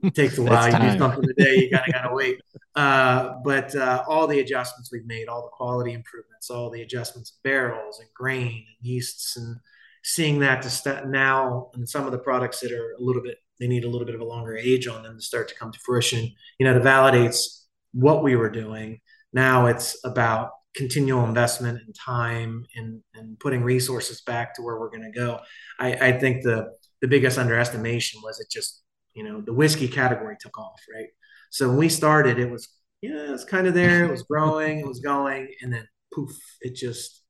it 0.04 0.14
takes 0.16 0.38
a 0.38 0.44
while. 0.44 0.72
you 0.72 0.92
do 0.92 0.98
something 0.98 1.24
today, 1.24 1.56
you 1.56 1.70
kind 1.70 1.88
of 1.88 1.94
gotta 1.94 2.14
wait. 2.14 2.42
Uh, 2.76 3.36
but 3.44 3.74
uh, 3.76 4.04
all 4.08 4.28
the 4.28 4.40
adjustments 4.40 4.92
we've 4.92 5.06
made, 5.06 5.28
all 5.28 5.44
the 5.44 5.50
quality 5.50 5.94
improvements, 5.94 6.50
all 6.50 6.70
the 6.70 6.82
adjustments 6.82 7.32
of 7.32 7.44
barrels 7.44 8.00
and 8.00 8.10
grain 8.14 8.66
and 8.68 8.76
yeasts, 8.82 9.38
and 9.38 9.58
seeing 10.04 10.40
that 10.40 10.62
to 10.62 10.70
start 10.70 11.08
now, 11.08 11.70
and 11.74 11.88
some 11.88 12.06
of 12.06 12.12
the 12.12 12.18
products 12.18 12.60
that 12.60 12.72
are 12.72 12.96
a 13.00 13.02
little 13.02 13.22
bit, 13.22 13.38
they 13.60 13.68
need 13.68 13.84
a 13.84 13.90
little 13.90 14.06
bit 14.06 14.16
of 14.16 14.22
a 14.22 14.26
longer 14.26 14.56
age 14.56 14.88
on 14.88 15.04
them 15.04 15.18
to 15.18 15.24
start 15.24 15.48
to 15.50 15.56
come 15.56 15.72
to 15.72 15.80
fruition. 15.80 16.32
You 16.60 16.66
know, 16.66 16.74
to 16.74 16.80
validates 16.80 17.66
what 17.94 18.24
we 18.24 18.36
were 18.36 18.50
doing. 18.50 19.00
Now 19.34 19.68
it's 19.68 19.98
about 20.04 20.52
continual 20.76 21.26
investment 21.26 21.80
and 21.86 21.96
time 21.96 22.66
and, 22.76 23.02
and 23.16 23.40
putting 23.40 23.64
resources 23.64 24.22
back 24.22 24.54
to 24.56 24.62
where 24.62 24.80
we're 24.80 24.90
going 24.90 25.12
to 25.12 25.20
go. 25.20 25.40
I, 25.80 25.94
I 25.94 26.12
think 26.20 26.44
the 26.44 26.70
the 27.02 27.08
biggest 27.08 27.38
underestimation 27.38 28.22
was 28.24 28.40
it 28.40 28.50
just 28.50 28.84
you 29.14 29.24
know 29.24 29.42
the 29.42 29.54
whiskey 29.54 29.88
category 29.88 30.36
took 30.40 30.58
off 30.58 30.80
right 30.94 31.10
so 31.50 31.68
when 31.70 31.78
we 31.78 31.90
started 31.90 32.40
it 32.40 32.50
was 32.50 32.70
yeah 33.02 33.34
it's 33.34 33.44
kind 33.44 33.68
of 33.68 33.74
there 33.74 34.06
it 34.06 34.12
was 34.12 34.24
growing 34.24 34.80
it 34.80 34.88
was 34.88 35.00
going 35.00 35.48
and 35.62 35.74
then 35.74 35.88
poof 36.14 36.32
it 36.62 36.76
just 36.76 37.24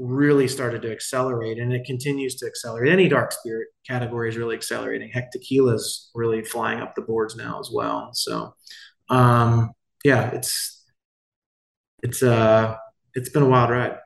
really 0.00 0.48
started 0.48 0.80
to 0.80 0.90
accelerate 0.90 1.58
and 1.58 1.74
it 1.74 1.84
continues 1.84 2.34
to 2.36 2.46
accelerate. 2.46 2.90
Any 2.90 3.06
dark 3.06 3.32
spirit 3.32 3.68
category 3.86 4.30
is 4.30 4.38
really 4.38 4.56
accelerating. 4.56 5.10
Heck 5.10 5.30
tequila's 5.30 6.10
really 6.14 6.42
flying 6.42 6.80
up 6.80 6.94
the 6.94 7.02
boards 7.02 7.36
now 7.36 7.60
as 7.60 7.70
well. 7.72 8.10
So 8.14 8.54
um 9.10 9.72
yeah 10.02 10.30
it's 10.30 10.86
it's 12.02 12.22
uh 12.22 12.76
it's 13.14 13.28
been 13.28 13.42
a 13.42 13.48
wild 13.48 13.70
ride. 13.70 13.98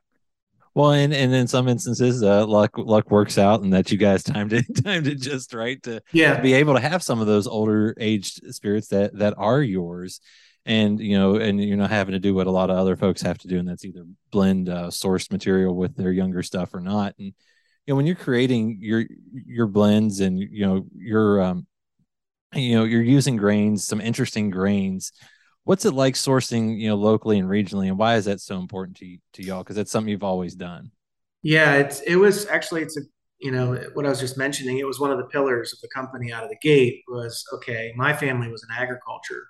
Well, 0.74 0.90
and, 0.90 1.14
and 1.14 1.32
in 1.32 1.46
some 1.46 1.68
instances, 1.68 2.24
uh, 2.24 2.44
luck 2.46 2.76
luck 2.76 3.08
works 3.08 3.38
out, 3.38 3.62
and 3.62 3.72
that 3.72 3.92
you 3.92 3.98
guys 3.98 4.24
timed 4.24 4.52
it 4.52 4.64
timed 4.84 5.06
it 5.06 5.20
just 5.20 5.54
right 5.54 5.80
to 5.84 6.02
yeah. 6.12 6.40
be 6.40 6.54
able 6.54 6.74
to 6.74 6.80
have 6.80 7.00
some 7.00 7.20
of 7.20 7.28
those 7.28 7.46
older 7.46 7.94
aged 7.98 8.52
spirits 8.52 8.88
that 8.88 9.16
that 9.18 9.34
are 9.36 9.62
yours, 9.62 10.20
and 10.66 11.00
you 11.00 11.18
know, 11.18 11.36
and 11.36 11.62
you're 11.62 11.76
not 11.76 11.90
having 11.90 12.12
to 12.12 12.18
do 12.18 12.34
what 12.34 12.46
a 12.46 12.50
lot 12.50 12.70
of 12.70 12.76
other 12.76 12.96
folks 12.96 13.22
have 13.22 13.38
to 13.38 13.48
do, 13.48 13.58
and 13.58 13.68
that's 13.68 13.84
either 13.84 14.04
blend 14.30 14.68
uh, 14.68 14.88
sourced 14.88 15.30
material 15.30 15.74
with 15.74 15.96
their 15.96 16.12
younger 16.12 16.42
stuff 16.42 16.74
or 16.74 16.80
not. 16.80 17.14
And 17.18 17.28
you 17.28 17.92
know, 17.92 17.96
when 17.96 18.06
you're 18.06 18.16
creating 18.16 18.78
your 18.80 19.04
your 19.32 19.66
blends, 19.66 20.20
and 20.20 20.38
you 20.38 20.66
know, 20.66 20.86
you're 20.96 21.42
um, 21.42 21.66
you 22.54 22.76
know, 22.76 22.84
you're 22.84 23.02
using 23.02 23.36
grains, 23.36 23.86
some 23.86 24.00
interesting 24.00 24.50
grains 24.50 25.12
what's 25.64 25.84
it 25.84 25.94
like 25.94 26.14
sourcing 26.14 26.78
you 26.78 26.88
know 26.88 26.94
locally 26.94 27.38
and 27.38 27.48
regionally 27.48 27.88
and 27.88 27.98
why 27.98 28.16
is 28.16 28.26
that 28.26 28.40
so 28.40 28.58
important 28.58 28.96
to 28.98 29.16
to 29.32 29.42
y'all? 29.42 29.62
Because 29.62 29.76
that's 29.76 29.90
something 29.90 30.10
you've 30.10 30.22
always 30.22 30.54
done. 30.54 30.90
Yeah 31.42 31.74
it's 31.74 32.00
it 32.00 32.16
was 32.16 32.46
actually 32.46 32.82
it's 32.82 32.96
a 32.96 33.02
you 33.40 33.50
know 33.50 33.74
what 33.94 34.06
i 34.06 34.08
was 34.08 34.20
just 34.20 34.38
mentioning 34.38 34.78
it 34.78 34.86
was 34.86 35.00
one 35.00 35.10
of 35.10 35.18
the 35.18 35.24
pillars 35.24 35.72
of 35.72 35.80
the 35.80 35.88
company 35.88 36.32
out 36.32 36.44
of 36.44 36.48
the 36.48 36.56
gate 36.62 37.02
was 37.08 37.44
okay 37.52 37.92
my 37.96 38.12
family 38.12 38.48
was 38.48 38.64
in 38.64 38.74
agriculture 38.74 39.48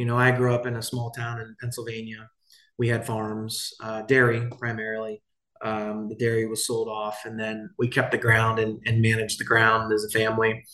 You 0.00 0.06
know, 0.06 0.16
I 0.16 0.30
grew 0.30 0.54
up 0.54 0.64
in 0.64 0.76
a 0.76 0.82
small 0.82 1.10
town 1.10 1.42
in 1.42 1.54
Pennsylvania. 1.60 2.30
We 2.78 2.88
had 2.88 3.04
farms, 3.04 3.74
uh, 3.82 4.00
dairy 4.00 4.48
primarily. 4.58 5.22
Um, 5.62 6.08
the 6.08 6.14
dairy 6.14 6.46
was 6.46 6.66
sold 6.66 6.88
off, 6.88 7.26
and 7.26 7.38
then 7.38 7.68
we 7.78 7.86
kept 7.86 8.10
the 8.10 8.16
ground 8.16 8.58
and, 8.58 8.80
and 8.86 9.02
managed 9.02 9.38
the 9.38 9.44
ground 9.44 9.92
as 9.92 10.02
a 10.02 10.08
family. 10.08 10.64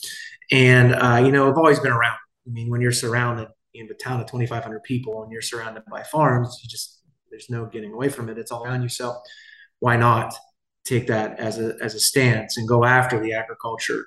And 0.53 0.95
uh, 0.95 1.21
you 1.25 1.33
know, 1.33 1.51
I've 1.51 1.59
always 1.59 1.81
been 1.81 1.91
around. 1.91 2.19
I 2.47 2.51
mean, 2.53 2.71
when 2.71 2.81
you're 2.81 2.93
surrounded 2.93 3.49
in 3.75 3.91
a 3.91 3.95
town 3.95 4.21
of 4.21 4.27
2,500 4.27 4.85
people 4.85 5.25
and 5.25 5.33
you're 5.33 5.43
surrounded 5.43 5.83
by 5.91 6.05
farms, 6.05 6.61
you 6.63 6.69
just 6.69 7.03
there's 7.29 7.51
no 7.51 7.67
getting 7.67 7.93
away 7.95 8.09
from 8.11 8.29
it. 8.29 8.39
It's 8.39 8.53
all 8.53 8.65
around 8.65 8.83
you. 8.83 8.89
So 8.89 9.17
why 9.81 9.97
not 9.97 10.37
take 10.85 11.09
that 11.09 11.41
as 11.41 11.59
a 11.59 11.75
as 11.83 11.97
a 11.97 12.01
stance 12.01 12.59
and 12.59 12.69
go 12.69 12.85
after 12.85 13.19
the 13.19 13.33
agriculture? 13.33 14.07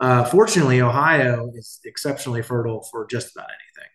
Uh, 0.00 0.24
fortunately, 0.24 0.80
Ohio 0.80 1.52
is 1.54 1.78
exceptionally 1.84 2.42
fertile 2.42 2.82
for 2.90 3.06
just 3.06 3.30
about 3.36 3.46
anything. 3.46 3.90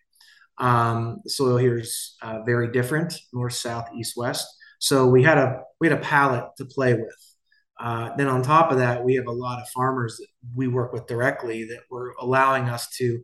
Um, 0.58 1.20
the 1.24 1.30
soil 1.30 1.56
here 1.56 1.78
is 1.78 2.16
uh, 2.22 2.42
very 2.42 2.70
different, 2.70 3.14
north, 3.32 3.54
south, 3.54 3.88
east, 3.94 4.16
west. 4.16 4.46
So 4.78 5.06
we 5.06 5.22
had 5.22 5.38
a 5.38 5.62
we 5.80 5.88
had 5.88 5.98
a 5.98 6.02
palette 6.02 6.50
to 6.58 6.64
play 6.64 6.94
with. 6.94 7.34
Uh, 7.80 8.14
then 8.16 8.28
on 8.28 8.42
top 8.42 8.70
of 8.70 8.78
that, 8.78 9.02
we 9.02 9.14
have 9.14 9.26
a 9.26 9.32
lot 9.32 9.60
of 9.60 9.68
farmers 9.70 10.16
that 10.18 10.28
we 10.54 10.68
work 10.68 10.92
with 10.92 11.06
directly 11.06 11.64
that 11.64 11.80
were 11.90 12.14
allowing 12.20 12.68
us 12.68 12.88
to 12.96 13.20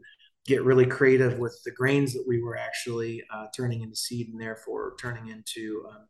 get 0.47 0.65
really 0.65 0.87
creative 0.87 1.39
with 1.39 1.61
the 1.65 1.71
grains 1.71 2.15
that 2.15 2.25
we 2.27 2.43
were 2.43 2.57
actually 2.57 3.23
uh, 3.33 3.47
turning 3.55 3.83
into 3.83 3.95
seed 3.95 4.29
and 4.31 4.41
therefore 4.41 4.95
turning 4.99 5.29
into 5.29 5.85
um, 5.91 6.09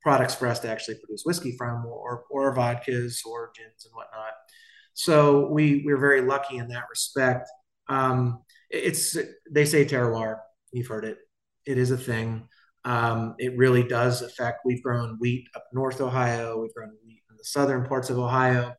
products 0.00 0.34
for 0.34 0.46
us 0.46 0.60
to 0.60 0.68
actually 0.70 0.94
produce 0.94 1.24
whiskey 1.26 1.54
from 1.58 1.84
or, 1.84 2.24
or 2.30 2.54
vodkas 2.54 3.26
or 3.26 3.50
gins 3.54 3.84
and 3.84 3.94
whatnot. 3.94 4.32
So 4.94 5.48
we, 5.50 5.82
we're 5.84 5.98
very 5.98 6.22
lucky 6.22 6.56
in 6.56 6.68
that 6.68 6.84
respect. 6.88 7.48
Um, 7.88 8.42
it's, 8.70 9.16
they 9.50 9.64
say 9.64 9.84
terroir, 9.84 10.38
you've 10.72 10.88
heard 10.88 11.04
it. 11.04 11.18
It 11.66 11.78
is 11.78 11.90
a 11.90 11.98
thing. 11.98 12.48
Um, 12.84 13.34
it 13.38 13.56
really 13.56 13.82
does 13.82 14.22
affect, 14.22 14.60
we've 14.64 14.82
grown 14.82 15.16
wheat 15.20 15.46
up 15.54 15.64
North 15.72 16.00
Ohio. 16.00 16.60
We've 16.60 16.74
grown 16.74 16.92
wheat 17.04 17.22
in 17.30 17.36
the 17.36 17.44
southern 17.44 17.84
parts 17.84 18.10
of 18.10 18.18
Ohio 18.18 18.74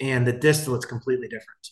and 0.00 0.26
the 0.26 0.32
distillate's 0.32 0.84
completely 0.84 1.28
different. 1.28 1.68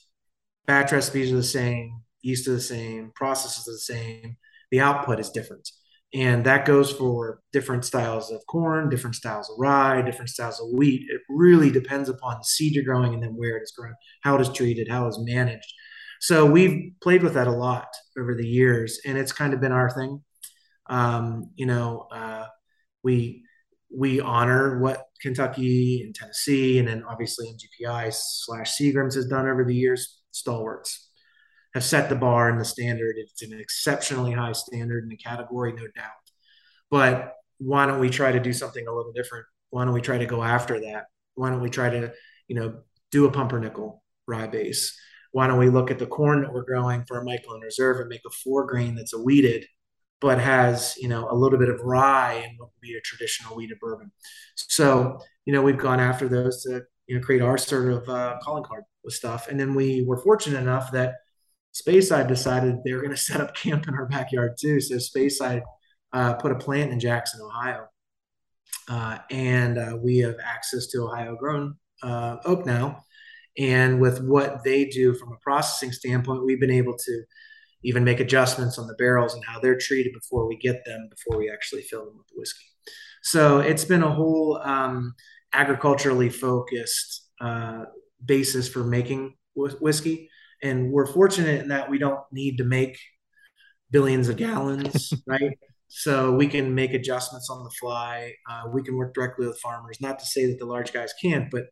Batch 0.66 0.92
recipes 0.92 1.32
are 1.32 1.36
the 1.36 1.42
same 1.42 2.02
yeast 2.26 2.48
are 2.48 2.54
the 2.54 2.60
same, 2.60 3.12
processes 3.14 3.68
are 3.68 3.72
the 3.72 3.78
same, 3.78 4.36
the 4.70 4.80
output 4.80 5.20
is 5.20 5.30
different. 5.30 5.70
And 6.12 6.44
that 6.44 6.66
goes 6.66 6.92
for 6.92 7.40
different 7.52 7.84
styles 7.84 8.30
of 8.30 8.44
corn, 8.46 8.88
different 8.88 9.16
styles 9.16 9.48
of 9.50 9.56
rye, 9.58 10.02
different 10.02 10.30
styles 10.30 10.60
of 10.60 10.68
wheat. 10.72 11.06
It 11.08 11.20
really 11.28 11.70
depends 11.70 12.08
upon 12.08 12.38
the 12.38 12.44
seed 12.44 12.74
you're 12.74 12.84
growing 12.84 13.14
and 13.14 13.22
then 13.22 13.36
where 13.36 13.56
it 13.56 13.62
is 13.62 13.72
grown, 13.76 13.94
how 14.22 14.36
it 14.36 14.40
is 14.40 14.48
treated, 14.48 14.88
how 14.88 15.06
it 15.06 15.10
is 15.10 15.18
managed. 15.20 15.72
So 16.20 16.46
we've 16.46 16.92
played 17.02 17.22
with 17.22 17.34
that 17.34 17.46
a 17.46 17.52
lot 17.52 17.88
over 18.18 18.34
the 18.34 18.46
years, 18.46 19.00
and 19.04 19.18
it's 19.18 19.32
kind 19.32 19.54
of 19.54 19.60
been 19.60 19.72
our 19.72 19.90
thing. 19.90 20.22
Um, 20.88 21.50
you 21.56 21.66
know, 21.66 22.06
uh, 22.10 22.46
we 23.02 23.44
we 23.94 24.20
honor 24.20 24.80
what 24.80 25.04
Kentucky 25.20 26.02
and 26.02 26.14
Tennessee, 26.14 26.78
and 26.78 26.88
then 26.88 27.04
obviously 27.04 27.46
MGPI 27.46 28.12
slash 28.12 28.76
Seagram's 28.76 29.14
has 29.14 29.26
done 29.26 29.48
over 29.48 29.64
the 29.64 29.74
years. 29.74 30.20
Stalwarts, 30.32 31.08
have 31.74 31.84
set 31.84 32.08
the 32.08 32.14
bar 32.14 32.50
and 32.50 32.60
the 32.60 32.64
standard. 32.64 33.16
It's 33.18 33.42
an 33.42 33.58
exceptionally 33.58 34.32
high 34.32 34.52
standard 34.52 35.04
in 35.04 35.08
the 35.08 35.16
category, 35.16 35.72
no 35.72 35.86
doubt. 35.94 36.10
But 36.90 37.34
why 37.58 37.86
don't 37.86 38.00
we 38.00 38.10
try 38.10 38.32
to 38.32 38.40
do 38.40 38.52
something 38.52 38.86
a 38.86 38.92
little 38.92 39.12
different? 39.12 39.46
Why 39.70 39.84
don't 39.84 39.94
we 39.94 40.00
try 40.00 40.18
to 40.18 40.26
go 40.26 40.42
after 40.42 40.80
that? 40.80 41.04
Why 41.34 41.50
don't 41.50 41.60
we 41.60 41.70
try 41.70 41.90
to, 41.90 42.12
you 42.48 42.56
know, 42.56 42.80
do 43.10 43.26
a 43.26 43.30
pumpernickel 43.30 44.02
rye 44.26 44.46
base? 44.46 44.98
Why 45.36 45.46
don't 45.46 45.58
we 45.58 45.68
look 45.68 45.90
at 45.90 45.98
the 45.98 46.06
corn 46.06 46.40
that 46.40 46.50
we're 46.50 46.64
growing 46.64 47.04
for 47.04 47.18
a 47.18 47.22
Michelone 47.22 47.60
Reserve 47.60 48.00
and 48.00 48.08
make 48.08 48.22
a 48.26 48.30
four 48.30 48.64
grain 48.64 48.94
that's 48.94 49.12
a 49.12 49.20
wheated 49.20 49.66
but 50.22 50.40
has 50.40 50.96
you 50.96 51.08
know 51.08 51.28
a 51.30 51.36
little 51.36 51.58
bit 51.58 51.68
of 51.68 51.78
rye 51.82 52.42
and 52.42 52.58
what 52.58 52.68
would 52.68 52.80
be 52.80 52.94
a 52.94 53.00
traditional 53.02 53.54
wheated 53.54 53.78
bourbon. 53.78 54.10
So 54.54 55.20
you 55.44 55.52
know 55.52 55.60
we've 55.60 55.76
gone 55.76 56.00
after 56.00 56.26
those 56.26 56.62
to 56.62 56.84
you 57.06 57.16
know 57.18 57.22
create 57.22 57.42
our 57.42 57.58
sort 57.58 57.92
of 57.92 58.08
uh, 58.08 58.38
calling 58.40 58.64
card 58.64 58.84
with 59.04 59.12
stuff, 59.12 59.48
and 59.48 59.60
then 59.60 59.74
we 59.74 60.06
were 60.06 60.16
fortunate 60.22 60.58
enough 60.58 60.90
that 60.92 61.16
Speyside 61.74 62.28
decided 62.28 62.76
they 62.82 62.94
were 62.94 63.02
going 63.02 63.10
to 63.14 63.18
set 63.18 63.42
up 63.42 63.54
camp 63.54 63.88
in 63.88 63.92
our 63.94 64.06
backyard 64.06 64.56
too. 64.58 64.80
So 64.80 64.94
Speyside 64.94 65.60
uh, 66.14 66.32
put 66.36 66.52
a 66.52 66.56
plant 66.56 66.92
in 66.92 66.98
Jackson, 66.98 67.42
Ohio, 67.42 67.88
uh, 68.88 69.18
and 69.30 69.76
uh, 69.76 69.98
we 70.02 70.16
have 70.20 70.36
access 70.42 70.86
to 70.86 71.02
Ohio 71.02 71.36
grown 71.36 71.76
uh, 72.02 72.38
oak 72.46 72.64
now. 72.64 73.02
And 73.58 74.00
with 74.00 74.22
what 74.22 74.64
they 74.64 74.84
do 74.84 75.14
from 75.14 75.32
a 75.32 75.38
processing 75.42 75.92
standpoint, 75.92 76.44
we've 76.44 76.60
been 76.60 76.70
able 76.70 76.96
to 76.96 77.22
even 77.82 78.04
make 78.04 78.20
adjustments 78.20 78.78
on 78.78 78.86
the 78.86 78.94
barrels 78.94 79.34
and 79.34 79.44
how 79.44 79.60
they're 79.60 79.78
treated 79.78 80.12
before 80.12 80.46
we 80.46 80.56
get 80.56 80.84
them, 80.84 81.08
before 81.10 81.38
we 81.38 81.50
actually 81.50 81.82
fill 81.82 82.04
them 82.04 82.16
with 82.16 82.26
whiskey. 82.34 82.66
So 83.22 83.58
it's 83.60 83.84
been 83.84 84.02
a 84.02 84.10
whole 84.10 84.60
um, 84.62 85.14
agriculturally 85.52 86.28
focused 86.28 87.28
uh, 87.40 87.84
basis 88.24 88.68
for 88.68 88.84
making 88.84 89.34
wh- 89.54 89.80
whiskey. 89.80 90.30
And 90.62 90.90
we're 90.90 91.06
fortunate 91.06 91.62
in 91.62 91.68
that 91.68 91.90
we 91.90 91.98
don't 91.98 92.20
need 92.32 92.58
to 92.58 92.64
make 92.64 92.98
billions 93.90 94.28
of 94.28 94.36
gallons 94.36 95.12
right? 95.26 95.58
So 95.88 96.32
we 96.32 96.48
can 96.48 96.74
make 96.74 96.92
adjustments 96.92 97.48
on 97.50 97.62
the 97.62 97.70
fly. 97.80 98.32
Uh, 98.50 98.64
we 98.72 98.82
can 98.82 98.96
work 98.96 99.14
directly 99.14 99.46
with 99.46 99.60
farmers. 99.60 99.98
Not 100.00 100.18
to 100.18 100.26
say 100.26 100.46
that 100.46 100.58
the 100.58 100.66
large 100.66 100.92
guys 100.92 101.14
can't 101.22 101.50
but 101.50 101.64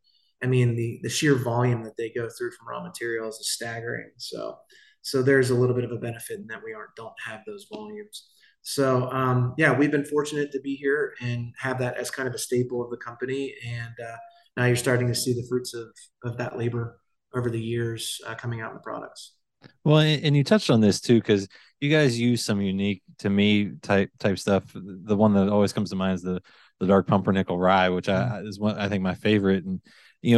i 0.43 0.47
mean 0.47 0.75
the 0.77 1.01
the 1.03 1.09
sheer 1.09 1.35
volume 1.35 1.83
that 1.83 1.97
they 1.97 2.11
go 2.11 2.29
through 2.29 2.51
from 2.53 2.69
raw 2.69 2.83
materials 2.83 3.39
is 3.39 3.53
staggering 3.53 4.11
so 4.17 4.57
so 5.03 5.23
there's 5.23 5.51
a 5.51 5.55
little 5.55 5.75
bit 5.75 5.85
of 5.85 5.93
a 5.93 5.99
benefit 5.99 6.41
in 6.41 6.47
that 6.47 6.63
we 6.65 6.73
aren't 6.73 6.95
don't 6.97 7.15
have 7.25 7.41
those 7.47 7.67
volumes 7.73 8.29
so 8.63 9.11
um, 9.11 9.55
yeah 9.59 9.77
we've 9.77 9.91
been 9.91 10.05
fortunate 10.05 10.51
to 10.53 10.61
be 10.61 10.75
here 10.75 11.15
and 11.21 11.53
have 11.59 11.79
that 11.79 11.97
as 11.97 12.11
kind 12.11 12.29
of 12.29 12.35
a 12.35 12.39
staple 12.39 12.83
of 12.83 12.91
the 12.91 12.97
company 12.97 13.55
and 13.67 13.95
uh, 14.03 14.17
now 14.57 14.65
you're 14.67 14.77
starting 14.77 15.09
to 15.09 15.15
see 15.15 15.33
the 15.33 15.47
fruits 15.49 15.75
of 15.75 15.89
of 16.25 16.39
that 16.39 16.57
labor 16.59 16.99
over 17.35 17.51
the 17.51 17.61
years 17.61 18.21
uh, 18.27 18.35
coming 18.35 18.61
out 18.61 18.71
in 18.71 18.77
the 18.77 18.83
products. 18.83 19.33
Well, 19.83 19.99
and 19.99 20.37
you 20.37 20.45
touched 20.45 20.71
on 20.71 20.81
this 20.81 21.01
too, 21.01 21.21
because 21.21 21.49
you 21.81 21.91
guys 21.91 22.19
use 22.19 22.45
some 22.45 22.61
unique 22.61 23.03
to 23.19 23.31
me 23.31 23.73
type 23.83 24.11
type 24.19 24.39
stuff. 24.39 24.65
The 24.75 25.17
one 25.17 25.35
that 25.35 25.49
always 25.49 25.73
comes 25.73 25.91
to 25.91 25.97
mind 25.97 26.17
is 26.17 26.23
the 26.23 26.41
the 26.81 26.87
dark 26.87 27.07
pumpernickel 27.07 27.59
rye, 27.59 27.89
which 27.89 28.07
mm-hmm. 28.07 28.35
I 28.35 28.41
is 28.41 28.59
one 28.59 28.79
I 28.79 28.89
think 28.89 29.03
my 29.03 29.15
favorite. 29.15 29.65
And 29.65 29.81
you 30.25 30.37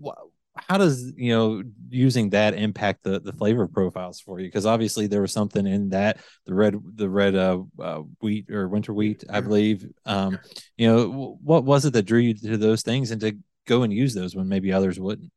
know, 0.00 0.20
how 0.56 0.78
does 0.78 1.12
you 1.16 1.30
know 1.30 1.62
using 1.90 2.30
that 2.30 2.54
impact 2.54 3.04
the 3.04 3.20
the 3.20 3.32
flavor 3.32 3.68
profiles 3.68 4.20
for 4.20 4.40
you? 4.40 4.46
Because 4.46 4.66
obviously 4.66 5.06
there 5.06 5.20
was 5.20 5.32
something 5.32 5.66
in 5.66 5.90
that 5.90 6.18
the 6.46 6.54
red 6.54 6.74
the 6.94 7.08
red 7.08 7.34
uh, 7.34 7.62
uh, 7.78 8.02
wheat 8.20 8.50
or 8.50 8.68
winter 8.68 8.94
wheat, 8.94 9.24
I 9.28 9.40
believe. 9.40 9.86
Um, 10.06 10.38
you 10.76 10.88
know, 10.88 11.38
what 11.42 11.64
was 11.64 11.84
it 11.84 11.92
that 11.92 12.04
drew 12.04 12.20
you 12.20 12.34
to 12.34 12.56
those 12.56 12.82
things 12.82 13.10
and 13.10 13.20
to 13.20 13.36
go 13.66 13.82
and 13.82 13.92
use 13.92 14.14
those 14.14 14.34
when 14.34 14.48
maybe 14.48 14.72
others 14.72 14.98
wouldn't? 14.98 15.30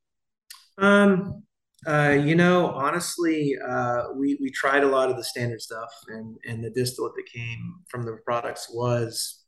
Um, 0.78 1.44
uh, 1.86 2.18
you 2.24 2.36
know, 2.36 2.68
honestly, 2.68 3.56
uh, 3.68 4.04
we 4.16 4.38
we 4.42 4.50
tried 4.52 4.84
a 4.84 4.88
lot 4.88 5.10
of 5.10 5.18
the 5.18 5.24
standard 5.24 5.62
stuff, 5.62 5.92
and 6.08 6.38
and 6.48 6.64
the 6.64 6.70
distillate 6.70 7.16
that 7.16 7.26
came 7.34 7.76
from 7.90 8.06
the 8.06 8.18
products 8.24 8.70
was, 8.74 9.44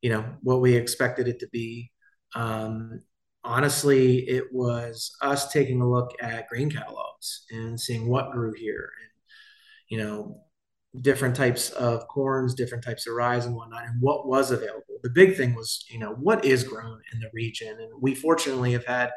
you 0.00 0.10
know, 0.10 0.24
what 0.42 0.62
we 0.62 0.74
expected 0.74 1.28
it 1.28 1.38
to 1.40 1.48
be. 1.52 1.90
Um, 2.34 3.02
honestly, 3.46 4.28
it 4.28 4.44
was 4.52 5.16
us 5.22 5.52
taking 5.52 5.80
a 5.80 5.88
look 5.88 6.12
at 6.20 6.48
grain 6.48 6.70
catalogs 6.70 7.46
and 7.50 7.80
seeing 7.80 8.08
what 8.08 8.32
grew 8.32 8.52
here, 8.52 8.90
and 9.02 9.10
you 9.88 9.98
know, 9.98 10.40
different 11.00 11.36
types 11.36 11.70
of 11.70 12.06
corns, 12.08 12.54
different 12.54 12.84
types 12.84 13.06
of 13.06 13.14
rye 13.14 13.36
and 13.36 13.54
whatnot, 13.54 13.84
and 13.84 14.00
what 14.00 14.26
was 14.26 14.50
available. 14.50 14.82
The 15.02 15.10
big 15.10 15.36
thing 15.36 15.54
was, 15.54 15.84
you 15.88 15.98
know, 15.98 16.12
what 16.14 16.44
is 16.44 16.64
grown 16.64 17.00
in 17.12 17.20
the 17.20 17.30
region, 17.32 17.78
and 17.80 17.90
we 18.00 18.14
fortunately 18.14 18.72
have 18.72 18.84
had 18.84 19.10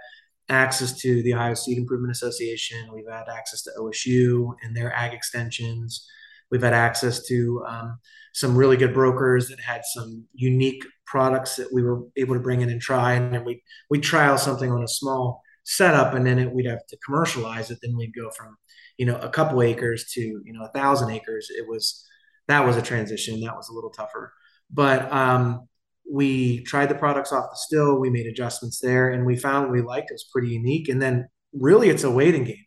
access 0.50 0.98
to 1.00 1.22
the 1.24 1.34
Ohio 1.34 1.54
Seed 1.54 1.78
Improvement 1.78 2.12
Association. 2.12 2.90
We've 2.94 3.10
had 3.10 3.30
access 3.30 3.62
to 3.64 3.72
OSU 3.80 4.54
and 4.64 4.76
their 4.76 4.94
ag 4.94 5.14
extensions. 5.14 6.08
We've 6.52 6.64
had 6.64 6.74
access 6.74 7.26
to 7.28 7.64
um, 7.68 8.00
some 8.34 8.56
really 8.56 8.78
good 8.78 8.94
brokers 8.94 9.48
that 9.50 9.60
had 9.60 9.82
some 9.86 10.26
unique 10.34 10.84
products 11.10 11.56
that 11.56 11.74
we 11.74 11.82
were 11.82 12.04
able 12.16 12.36
to 12.36 12.40
bring 12.40 12.62
in 12.62 12.70
and 12.70 12.80
try. 12.80 13.14
And 13.14 13.34
then 13.34 13.44
we 13.44 13.64
we 13.90 14.00
trial 14.00 14.38
something 14.38 14.72
on 14.72 14.84
a 14.84 14.88
small 14.88 15.42
setup, 15.66 16.14
and 16.14 16.26
then 16.26 16.40
it, 16.40 16.52
we'd 16.52 16.68
have 16.68 16.86
to 16.88 16.98
commercialize 17.06 17.72
it. 17.72 17.80
Then 17.82 17.98
we'd 17.98 18.16
go 18.16 18.30
from 18.32 18.58
you 18.98 19.06
know 19.06 19.18
a 19.18 19.30
couple 19.30 19.62
acres 19.62 20.12
to 20.14 20.22
you 20.22 20.54
know 20.54 20.64
a 20.64 20.70
thousand 20.70 21.10
acres. 21.12 21.50
It 21.50 21.68
was 21.68 22.06
that 22.48 22.66
was 22.66 22.78
a 22.78 22.82
transition. 22.82 23.42
That 23.42 23.56
was 23.56 23.70
a 23.70 23.74
little 23.74 23.92
tougher, 23.92 24.34
but 24.72 25.12
um, 25.12 25.68
we 26.12 26.64
tried 26.64 26.90
the 26.90 26.96
products 26.96 27.32
off 27.32 27.50
the 27.52 27.56
still, 27.56 28.00
we 28.00 28.10
made 28.10 28.26
adjustments 28.26 28.80
there, 28.80 29.10
and 29.10 29.26
we 29.26 29.36
found 29.36 29.72
we 29.72 29.82
liked 29.82 30.12
it 30.12 30.16
was 30.16 30.30
pretty 30.32 30.50
unique. 30.50 30.90
And 30.90 31.02
then 31.02 31.28
really 31.54 31.90
it's 31.90 32.04
a 32.04 32.12
waiting 32.12 32.44
game. 32.44 32.66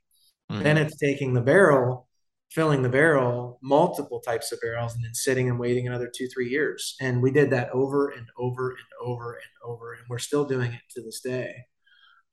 Mm-hmm. 0.51 0.63
Then 0.63 0.79
it's 0.79 0.97
taking 0.97 1.35
the 1.35 1.41
barrel, 1.41 2.09
filling 2.55 2.83
the 2.83 2.89
barrel, 2.89 3.59
multiple 3.63 4.21
types 4.21 4.53
of 4.53 4.61
barrels, 4.61 4.95
and 4.95 5.05
then 5.05 5.15
sitting 5.15 5.49
and 5.49 5.59
waiting 5.59 5.87
another 5.87 6.11
two, 6.15 6.29
three 6.29 6.49
years. 6.49 6.97
And 7.01 7.23
we 7.23 7.31
did 7.31 7.51
that 7.51 7.71
over 7.71 8.11
and 8.11 8.27
over 8.37 8.71
and 8.71 8.79
over 9.03 9.33
and 9.33 9.71
over, 9.71 9.95
and 9.95 10.03
we're 10.09 10.19
still 10.19 10.45
doing 10.45 10.73
it 10.73 10.83
to 10.91 11.03
this 11.03 11.21
day. 11.21 11.55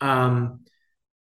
Um, 0.01 0.65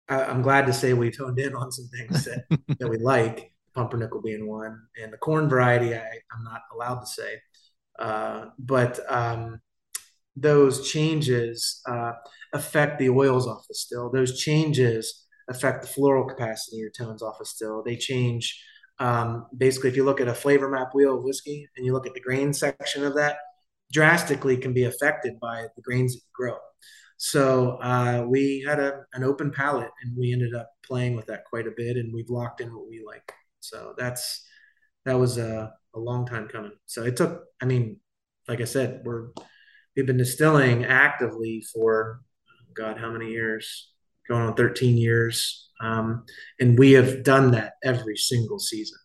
I, 0.09 0.23
am 0.25 0.40
glad 0.40 0.66
to 0.66 0.73
say 0.73 0.95
we've 0.95 1.16
honed 1.16 1.38
in 1.38 1.54
on 1.54 1.71
some 1.71 1.88
things 1.88 2.25
that, 2.25 2.45
that 2.78 2.88
we 2.88 2.97
like 2.97 3.52
pumpernickel 3.75 4.23
being 4.23 4.49
one, 4.49 4.80
and 5.00 5.12
the 5.12 5.18
corn 5.18 5.49
variety 5.49 5.95
I, 5.95 5.99
am 5.99 6.45
not 6.45 6.62
allowed 6.73 7.00
to 7.00 7.07
say. 7.07 7.40
Uh, 7.99 8.47
but 8.59 9.00
um, 9.09 9.61
those 10.35 10.90
changes 10.90 11.83
uh, 11.87 12.12
affect 12.54 12.99
the 12.99 13.11
oils 13.11 13.47
off 13.47 13.66
the 13.68 13.75
still. 13.75 14.11
Those 14.11 14.40
changes 14.40 15.26
affect 15.50 15.83
the 15.83 15.88
floral 15.88 16.26
capacity 16.26 16.83
or 16.83 16.90
tones 16.90 17.23
off 17.23 17.40
a 17.40 17.45
still. 17.45 17.83
They 17.83 17.97
change. 17.97 18.62
Um, 19.00 19.46
basically, 19.56 19.90
if 19.90 19.96
you 19.96 20.04
look 20.04 20.20
at 20.20 20.28
a 20.28 20.34
flavor 20.34 20.68
map 20.68 20.94
wheel 20.94 21.16
of 21.16 21.24
whiskey 21.24 21.68
and 21.76 21.86
you 21.86 21.92
look 21.92 22.06
at 22.06 22.14
the 22.14 22.20
grain 22.20 22.52
section 22.52 23.04
of 23.04 23.14
that, 23.14 23.38
drastically 23.92 24.56
can 24.56 24.72
be 24.72 24.84
affected 24.84 25.38
by 25.40 25.66
the 25.76 25.82
grains 25.82 26.14
that 26.14 26.18
you 26.20 26.30
grow. 26.34 26.56
So 27.16 27.78
uh, 27.82 28.24
we 28.28 28.64
had 28.66 28.78
a, 28.78 29.00
an 29.12 29.24
open 29.24 29.50
palette 29.50 29.90
and 30.02 30.16
we 30.16 30.32
ended 30.32 30.54
up 30.54 30.70
playing 30.84 31.16
with 31.16 31.26
that 31.26 31.44
quite 31.44 31.66
a 31.66 31.72
bit 31.76 31.96
and 31.96 32.12
we've 32.14 32.30
locked 32.30 32.60
in 32.60 32.72
what 32.72 32.88
we 32.88 33.02
like. 33.04 33.32
So 33.60 33.94
that's 33.98 34.44
that 35.04 35.18
was 35.18 35.38
a, 35.38 35.72
a 35.94 35.98
long 35.98 36.26
time 36.26 36.48
coming. 36.48 36.72
So 36.86 37.04
it 37.04 37.16
took, 37.16 37.44
I 37.60 37.64
mean, 37.64 37.98
like 38.46 38.60
I 38.60 38.64
said, 38.64 39.02
we're 39.04 39.28
we've 39.96 40.06
been 40.06 40.16
distilling 40.16 40.84
actively 40.84 41.64
for 41.72 42.20
God, 42.74 42.98
how 42.98 43.10
many 43.10 43.30
years? 43.30 43.90
Going 44.28 44.42
on 44.42 44.54
13 44.54 44.97
years. 44.97 45.70
Um, 45.80 46.25
and 46.61 46.78
we 46.78 46.92
have 46.92 47.23
done 47.23 47.52
that 47.52 47.75
every 47.85 48.16
single 48.16 48.58
season, 48.58 48.99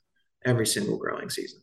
every 0.46 0.66
single 0.66 0.98
growing 0.98 1.30
season. 1.30 1.62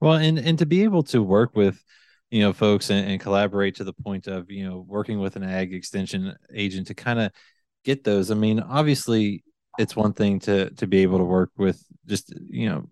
Well, 0.00 0.14
and 0.14 0.38
and 0.38 0.58
to 0.58 0.66
be 0.66 0.82
able 0.84 1.02
to 1.04 1.22
work 1.22 1.54
with 1.54 1.82
you 2.30 2.40
know 2.40 2.52
folks 2.52 2.90
and, 2.90 3.10
and, 3.10 3.20
collaborate 3.20 3.76
to 3.76 3.84
the 3.84 3.92
point 3.92 4.26
of 4.28 4.50
you 4.50 4.68
know 4.68 4.84
working 4.88 5.18
with 5.20 5.36
an 5.36 5.42
ag 5.42 5.74
extension 5.74 6.34
agent 6.54 6.86
to 6.86 6.94
kind 6.94 7.18
of 7.18 7.32
get 7.84 8.04
those 8.04 8.30
i 8.30 8.34
mean 8.34 8.60
obviously 8.60 9.42
it's 9.80 9.96
one 9.96 10.12
thing 10.12 10.38
to 10.38 10.70
to 10.70 10.86
be 10.86 10.98
able 10.98 11.18
to 11.18 11.24
work 11.24 11.50
with 11.56 11.82
just 12.06 12.32
you 12.48 12.68
know 12.68 12.84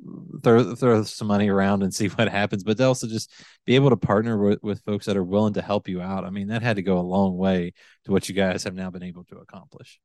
throw 0.42 0.74
throw 0.74 1.02
some 1.02 1.28
money 1.28 1.48
around 1.48 1.82
and 1.82 1.94
see 1.94 2.08
what 2.08 2.28
happens 2.28 2.64
but 2.64 2.76
to 2.76 2.84
also 2.84 3.06
just 3.06 3.30
be 3.66 3.74
able 3.74 3.90
to 3.90 3.96
partner 3.96 4.38
with, 4.38 4.62
with 4.62 4.80
folks 4.82 5.06
that 5.06 5.16
are 5.16 5.24
willing 5.24 5.54
to 5.54 5.62
help 5.62 5.88
you 5.88 6.00
out 6.00 6.24
i 6.24 6.30
mean 6.30 6.48
that 6.48 6.62
had 6.62 6.76
to 6.76 6.82
go 6.82 6.98
a 6.98 7.00
long 7.00 7.36
way 7.36 7.72
to 8.04 8.12
what 8.12 8.28
you 8.28 8.34
guys 8.34 8.64
have 8.64 8.74
now 8.74 8.90
been 8.90 9.02
able 9.02 9.24
to 9.24 9.36
accomplish 9.36 10.00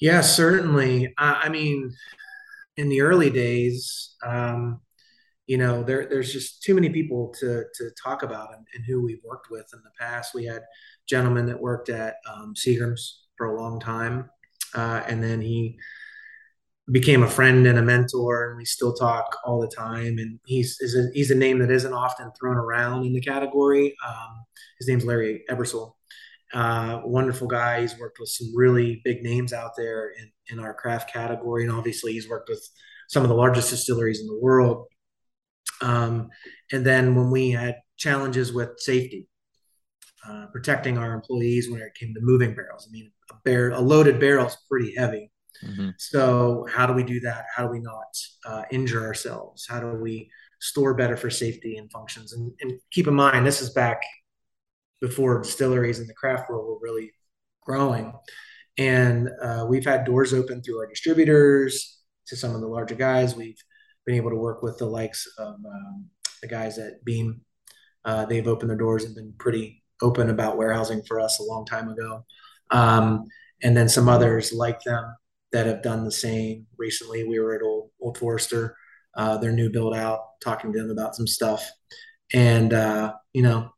yeah 0.00 0.20
certainly 0.20 1.12
uh, 1.18 1.38
i 1.42 1.48
mean 1.48 1.92
in 2.76 2.88
the 2.88 3.00
early 3.00 3.30
days 3.30 4.14
um, 4.24 4.80
you 5.46 5.58
know, 5.58 5.82
there, 5.84 6.06
there's 6.06 6.32
just 6.32 6.62
too 6.62 6.74
many 6.74 6.90
people 6.90 7.32
to, 7.38 7.64
to 7.74 7.90
talk 8.02 8.22
about 8.24 8.52
and, 8.52 8.66
and, 8.74 8.84
who 8.84 9.00
we've 9.00 9.22
worked 9.24 9.48
with 9.48 9.66
in 9.72 9.80
the 9.84 9.90
past. 9.98 10.34
We 10.34 10.44
had 10.44 10.62
gentlemen 11.08 11.46
that 11.46 11.60
worked 11.60 11.88
at 11.88 12.16
um, 12.28 12.54
Seagram's 12.54 13.26
for 13.36 13.46
a 13.46 13.60
long 13.60 13.78
time. 13.78 14.28
Uh, 14.76 15.02
and 15.08 15.22
then 15.22 15.40
he 15.40 15.78
became 16.92 17.22
a 17.22 17.28
friend 17.28 17.66
and 17.66 17.78
a 17.78 17.82
mentor 17.82 18.50
and 18.50 18.56
we 18.56 18.64
still 18.64 18.94
talk 18.94 19.36
all 19.44 19.60
the 19.60 19.74
time. 19.74 20.18
And 20.18 20.38
he's, 20.46 20.76
is 20.80 20.94
a, 20.94 21.10
he's 21.12 21.30
a 21.32 21.34
name 21.34 21.58
that 21.58 21.70
isn't 21.70 21.92
often 21.92 22.30
thrown 22.38 22.56
around 22.56 23.04
in 23.04 23.12
the 23.12 23.20
category. 23.20 23.96
Um, 24.06 24.44
his 24.78 24.86
name's 24.86 25.04
Larry 25.04 25.42
Ebersold. 25.50 25.94
Uh, 26.52 27.00
wonderful 27.04 27.48
guy. 27.48 27.80
He's 27.80 27.98
worked 27.98 28.20
with 28.20 28.28
some 28.28 28.54
really 28.54 29.00
big 29.04 29.22
names 29.22 29.52
out 29.52 29.72
there 29.76 30.10
in, 30.10 30.30
in 30.50 30.60
our 30.60 30.74
craft 30.74 31.12
category. 31.12 31.64
And 31.64 31.72
obviously 31.72 32.12
he's 32.12 32.28
worked 32.28 32.48
with 32.48 32.64
some 33.08 33.24
of 33.24 33.28
the 33.28 33.34
largest 33.34 33.70
distilleries 33.70 34.20
in 34.20 34.26
the 34.26 34.38
world 34.38 34.86
um, 35.82 36.30
and 36.72 36.84
then 36.84 37.14
when 37.14 37.30
we 37.30 37.50
had 37.50 37.76
challenges 37.96 38.52
with 38.52 38.78
safety, 38.78 39.28
uh, 40.26 40.46
protecting 40.52 40.98
our 40.98 41.12
employees 41.12 41.70
when 41.70 41.80
it 41.80 41.94
came 41.94 42.14
to 42.14 42.20
moving 42.20 42.54
barrels. 42.54 42.88
I 42.88 42.92
mean, 42.92 43.10
a, 43.30 43.34
bar- 43.44 43.70
a 43.70 43.80
loaded 43.80 44.20
barrel 44.20 44.46
is 44.46 44.56
pretty 44.68 44.94
heavy. 44.96 45.30
Mm-hmm. 45.64 45.90
So 45.98 46.66
how 46.70 46.86
do 46.86 46.92
we 46.92 47.02
do 47.02 47.20
that? 47.20 47.46
How 47.54 47.64
do 47.64 47.72
we 47.72 47.80
not 47.80 48.16
uh, 48.44 48.62
injure 48.70 49.04
ourselves? 49.04 49.66
How 49.68 49.80
do 49.80 49.94
we 50.00 50.30
store 50.60 50.94
better 50.94 51.16
for 51.16 51.30
safety 51.30 51.76
and 51.76 51.90
functions? 51.90 52.32
And, 52.32 52.52
and 52.60 52.80
keep 52.90 53.06
in 53.06 53.14
mind, 53.14 53.46
this 53.46 53.62
is 53.62 53.70
back 53.70 54.02
before 55.00 55.42
distilleries 55.42 55.98
in 55.98 56.06
the 56.06 56.14
craft 56.14 56.50
world 56.50 56.66
were 56.66 56.78
really 56.80 57.12
growing. 57.62 58.12
And 58.78 59.30
uh, 59.42 59.66
we've 59.68 59.84
had 59.84 60.04
doors 60.04 60.34
open 60.34 60.62
through 60.62 60.78
our 60.78 60.86
distributors 60.86 62.00
to 62.26 62.36
some 62.36 62.54
of 62.54 62.60
the 62.60 62.66
larger 62.66 62.94
guys. 62.94 63.34
We've 63.34 63.58
been 64.04 64.16
able 64.16 64.30
to 64.30 64.36
work 64.36 64.62
with 64.62 64.78
the 64.78 64.86
likes 64.86 65.26
of 65.38 65.54
um, 65.54 66.06
the 66.42 66.48
guys 66.48 66.78
at 66.78 67.04
Beam. 67.04 67.40
Uh, 68.04 68.26
they've 68.26 68.46
opened 68.46 68.70
their 68.70 68.76
doors 68.76 69.04
and 69.04 69.14
been 69.14 69.32
pretty 69.38 69.82
open 70.02 70.28
about 70.30 70.56
warehousing 70.56 71.02
for 71.08 71.18
us 71.18 71.40
a 71.40 71.42
long 71.42 71.64
time 71.64 71.88
ago. 71.88 72.24
Um, 72.70 73.24
and 73.62 73.76
then 73.76 73.88
some 73.88 74.08
others 74.08 74.52
like 74.52 74.82
them 74.82 75.04
that 75.52 75.66
have 75.66 75.82
done 75.82 76.04
the 76.04 76.12
same. 76.12 76.66
Recently, 76.76 77.24
we 77.24 77.38
were 77.38 77.54
at 77.54 77.62
Old, 77.62 77.90
Old 78.00 78.18
Forester, 78.18 78.76
uh, 79.16 79.38
their 79.38 79.52
new 79.52 79.70
build 79.70 79.94
out, 79.94 80.20
talking 80.42 80.72
to 80.72 80.78
them 80.78 80.90
about 80.90 81.14
some 81.14 81.26
stuff. 81.26 81.70
And, 82.34 82.72
uh, 82.72 83.14
you 83.32 83.42
know, 83.42 83.70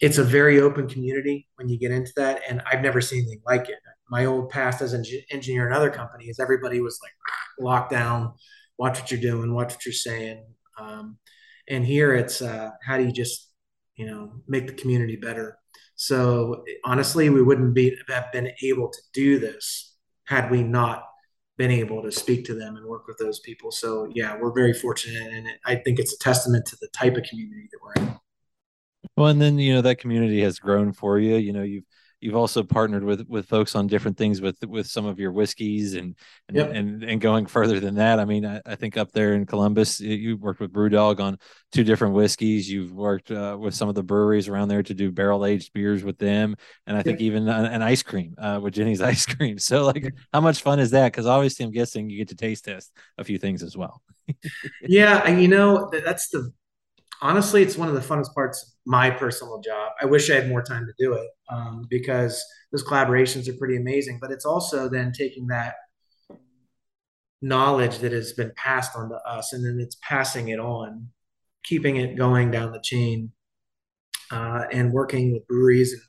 it's 0.00 0.18
a 0.18 0.24
very 0.24 0.60
open 0.60 0.88
community 0.88 1.48
when 1.56 1.68
you 1.68 1.78
get 1.78 1.90
into 1.90 2.12
that. 2.16 2.42
And 2.48 2.62
I've 2.70 2.82
never 2.82 3.00
seen 3.00 3.20
anything 3.20 3.42
like 3.46 3.68
it. 3.68 3.76
My 4.10 4.24
old 4.24 4.50
past 4.50 4.82
as 4.82 4.92
an 4.92 5.04
engineer 5.30 5.66
in 5.66 5.72
other 5.72 5.90
companies, 5.90 6.38
everybody 6.40 6.80
was 6.80 6.98
like 7.02 7.12
locked 7.58 7.90
down 7.90 8.32
watch 8.78 9.00
what 9.00 9.10
you're 9.10 9.20
doing, 9.20 9.54
watch 9.54 9.72
what 9.72 9.84
you're 9.84 9.92
saying. 9.92 10.44
Um, 10.78 11.18
and 11.68 11.84
here 11.84 12.14
it's 12.14 12.42
uh, 12.42 12.70
how 12.84 12.96
do 12.96 13.04
you 13.04 13.12
just 13.12 13.50
you 13.96 14.06
know 14.06 14.32
make 14.46 14.66
the 14.66 14.74
community 14.74 15.16
better. 15.16 15.58
So 15.96 16.64
honestly, 16.84 17.30
we 17.30 17.42
wouldn't 17.42 17.74
be 17.74 17.96
have 18.08 18.30
been 18.32 18.52
able 18.62 18.88
to 18.88 18.98
do 19.12 19.38
this 19.38 19.94
had 20.24 20.50
we 20.50 20.62
not 20.62 21.04
been 21.56 21.70
able 21.70 22.02
to 22.02 22.12
speak 22.12 22.44
to 22.44 22.54
them 22.54 22.76
and 22.76 22.86
work 22.86 23.06
with 23.06 23.16
those 23.16 23.40
people. 23.40 23.70
So 23.70 24.06
yeah, 24.14 24.36
we're 24.38 24.52
very 24.52 24.74
fortunate, 24.74 25.32
and 25.32 25.48
I 25.64 25.76
think 25.76 25.98
it's 25.98 26.14
a 26.14 26.18
testament 26.18 26.66
to 26.66 26.76
the 26.80 26.88
type 26.88 27.16
of 27.16 27.24
community 27.24 27.68
that 27.72 27.78
we're 27.82 28.04
in. 28.04 28.20
Well, 29.16 29.28
and 29.28 29.40
then 29.40 29.58
you 29.58 29.74
know 29.74 29.82
that 29.82 29.98
community 29.98 30.42
has 30.42 30.58
grown 30.58 30.92
for 30.92 31.18
you. 31.18 31.36
You 31.36 31.52
know, 31.54 31.62
you've 31.62 31.86
you've 32.20 32.36
also 32.36 32.62
partnered 32.62 33.04
with 33.04 33.26
with 33.28 33.46
folks 33.46 33.74
on 33.74 33.86
different 33.86 34.16
things 34.16 34.40
with 34.40 34.56
with 34.66 34.86
some 34.86 35.04
of 35.06 35.18
your 35.18 35.32
whiskeys 35.32 35.94
and 35.94 36.16
and 36.48 36.56
yep. 36.56 36.70
and, 36.72 37.02
and, 37.02 37.20
going 37.20 37.46
further 37.46 37.80
than 37.80 37.96
that. 37.96 38.18
I 38.18 38.24
mean, 38.24 38.46
I, 38.46 38.60
I, 38.64 38.74
think 38.74 38.96
up 38.96 39.12
there 39.12 39.34
in 39.34 39.46
Columbus, 39.46 40.00
you 40.00 40.36
worked 40.36 40.60
with 40.60 40.72
BrewDog 40.72 41.20
on 41.20 41.38
two 41.72 41.84
different 41.84 42.14
whiskeys. 42.14 42.70
You've 42.70 42.92
worked 42.92 43.30
uh, 43.30 43.56
with 43.58 43.74
some 43.74 43.88
of 43.88 43.94
the 43.94 44.02
breweries 44.02 44.48
around 44.48 44.68
there 44.68 44.82
to 44.82 44.94
do 44.94 45.10
barrel 45.12 45.44
aged 45.44 45.72
beers 45.72 46.04
with 46.04 46.18
them, 46.18 46.56
and 46.86 46.96
I 46.96 47.02
think 47.02 47.20
yep. 47.20 47.26
even 47.26 47.48
an, 47.48 47.66
an, 47.66 47.82
ice 47.82 48.02
cream 48.02 48.34
uh, 48.38 48.60
with 48.62 48.74
Jeni's 48.74 49.00
ice 49.12 49.26
cream. 49.26 49.58
So, 49.58 49.84
like, 49.84 50.14
how 50.32 50.40
much 50.40 50.62
fun 50.62 50.78
is 50.80 50.90
that? 50.92 51.12
Because 51.12 51.26
obviously, 51.26 51.64
I'm 51.64 51.72
guessing 51.72 52.10
you 52.10 52.18
get 52.18 52.28
to 52.28 52.36
taste 52.36 52.64
test 52.64 52.92
a 53.18 53.24
few 53.24 53.38
things 53.38 53.62
as 53.62 53.76
well. 53.76 54.02
yeah, 54.82 55.22
and 55.24 55.40
you 55.40 55.48
know 55.48 55.90
that's 55.92 56.28
the 56.28 56.52
honestly, 57.22 57.62
it's 57.62 57.76
one 57.76 57.88
of 57.88 57.94
the 57.94 58.00
funnest 58.00 58.34
parts 58.34 58.62
of 58.62 58.68
my 58.84 59.10
personal 59.10 59.60
job. 59.60 59.92
I 60.00 60.06
wish 60.06 60.30
I 60.30 60.34
had 60.34 60.48
more 60.48 60.62
time 60.62 60.86
to 60.86 60.92
do 60.98 61.14
it 61.14 61.28
um, 61.50 61.86
because 61.88 62.42
those 62.72 62.84
collaborations 62.84 63.48
are 63.48 63.56
pretty 63.56 63.76
amazing. 63.76 64.18
But 64.20 64.30
it's 64.30 64.44
also 64.44 64.88
then 64.88 65.12
taking 65.12 65.46
that 65.48 65.74
knowledge 67.42 67.98
that 67.98 68.12
has 68.12 68.32
been 68.32 68.52
passed 68.56 68.96
on 68.96 69.08
to 69.10 69.16
us 69.26 69.52
and 69.52 69.64
then 69.64 69.78
it's 69.80 69.96
passing 70.02 70.48
it 70.48 70.58
on, 70.58 71.08
keeping 71.64 71.96
it 71.96 72.16
going 72.16 72.50
down 72.50 72.72
the 72.72 72.80
chain, 72.82 73.32
uh, 74.30 74.64
and 74.72 74.92
working 74.92 75.32
with 75.32 75.46
breweries 75.46 75.92
and 75.92 76.02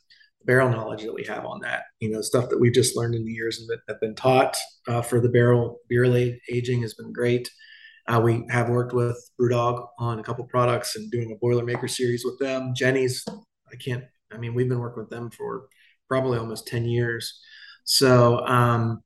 barrel 0.46 0.70
knowledge 0.70 1.04
that 1.04 1.14
we 1.14 1.26
have 1.26 1.46
on 1.46 1.60
that. 1.62 1.84
You 2.00 2.10
know, 2.10 2.22
stuff 2.22 2.50
that 2.50 2.60
we've 2.60 2.74
just 2.74 2.96
learned 2.96 3.16
in 3.16 3.26
the 3.26 3.32
years 3.32 3.60
and 3.60 3.70
that 3.70 3.80
have 3.88 4.02
been 4.02 4.16
taught 4.16 4.58
uh, 4.88 5.02
for 5.02 5.20
the 5.20 5.30
barrel 5.30 5.80
beer 5.90 6.06
aging 6.52 6.82
has 6.82 6.94
been 6.94 7.12
great. 7.12 7.50
Uh, 8.08 8.22
we 8.24 8.46
have 8.50 8.70
worked 8.70 8.94
with 8.94 9.18
Brewdog 9.40 9.86
on 10.00 10.20
a 10.20 10.24
couple 10.24 10.46
products 10.46 10.96
and 10.96 11.12
doing 11.12 11.32
a 11.32 11.46
Boilermaker 11.46 11.90
series 11.90 12.24
with 12.24 12.40
them. 12.40 12.74
Jeni's, 12.74 13.26
I 13.72 13.76
can't, 13.76 14.06
I 14.32 14.38
mean, 14.38 14.54
we've 14.54 14.70
been 14.70 14.80
working 14.80 15.02
with 15.04 15.10
them 15.10 15.30
for 15.30 15.68
probably 16.08 16.38
almost 16.38 16.68
10 16.68 16.86
years. 16.86 17.42
So, 17.84 18.46
um, 18.46 19.04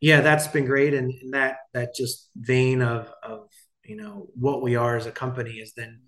yeah, 0.00 0.22
that's 0.22 0.46
been 0.46 0.64
great. 0.64 0.94
And, 0.94 1.12
and 1.22 1.34
that, 1.34 1.58
that 1.74 1.94
just 1.94 2.30
vein 2.36 2.80
of, 2.80 3.12
of, 3.22 3.48
you 3.84 3.96
know, 3.96 4.28
what 4.34 4.62
we 4.62 4.76
are 4.76 4.96
as 4.96 5.06
a 5.06 5.10
company 5.10 5.58
has 5.60 5.72
then 5.76 6.00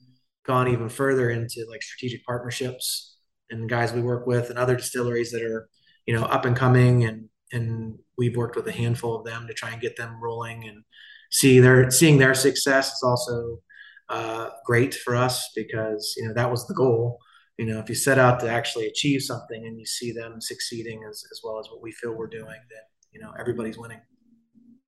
gone 0.47 0.69
even 0.69 0.89
further 0.89 1.31
into 1.31 1.67
like 1.69 1.83
strategic 1.83 2.25
partnerships 2.25 3.19
and 3.51 3.69
guys 3.69 3.93
we 3.93 4.01
work 4.01 4.27
with 4.27 4.49
and 4.49 4.59
other 4.59 4.77
distilleries 4.77 5.31
that 5.33 5.43
are, 5.43 5.69
you 6.07 6.15
know, 6.15 6.25
up 6.25 6.47
and 6.47 6.57
coming 6.57 7.05
and, 7.05 7.29
and 7.53 7.99
we've 8.17 8.37
worked 8.37 8.57
with 8.57 8.67
a 8.69 8.73
handful 8.73 9.17
of 9.17 9.27
them 9.27 9.47
to 9.47 9.53
try 9.53 9.71
and 9.71 9.83
get 9.83 9.97
them 9.97 10.23
rolling 10.23 10.67
and, 10.67 10.85
see 11.31 11.61
their 11.61 11.91
seeing 11.91 12.19
their 12.19 12.35
success 12.35 12.93
is 12.93 13.03
also 13.03 13.59
uh, 14.09 14.51
great 14.67 14.95
for 14.95 15.15
us 15.15 15.51
because 15.55 16.15
you 16.17 16.27
know 16.27 16.35
that 16.35 16.51
was 16.51 16.67
the 16.67 16.75
goal. 16.75 17.19
You 17.59 17.67
know, 17.67 17.79
if 17.79 17.89
you 17.89 17.95
set 17.95 18.19
out 18.19 18.41
to 18.41 18.51
actually 18.51 18.87
achieve 18.87 19.23
something 19.23 19.67
and 19.67 19.79
you 19.79 19.85
see 19.85 20.13
them 20.13 20.41
succeeding 20.41 21.03
as, 21.09 21.23
as 21.31 21.41
well 21.45 21.59
as 21.59 21.69
what 21.71 21.83
we 21.83 21.93
feel 21.93 22.15
we're 22.15 22.27
doing, 22.27 22.47
then 22.47 22.83
you 23.13 23.21
know 23.21 23.33
everybody's 23.39 23.79
winning. 23.79 24.01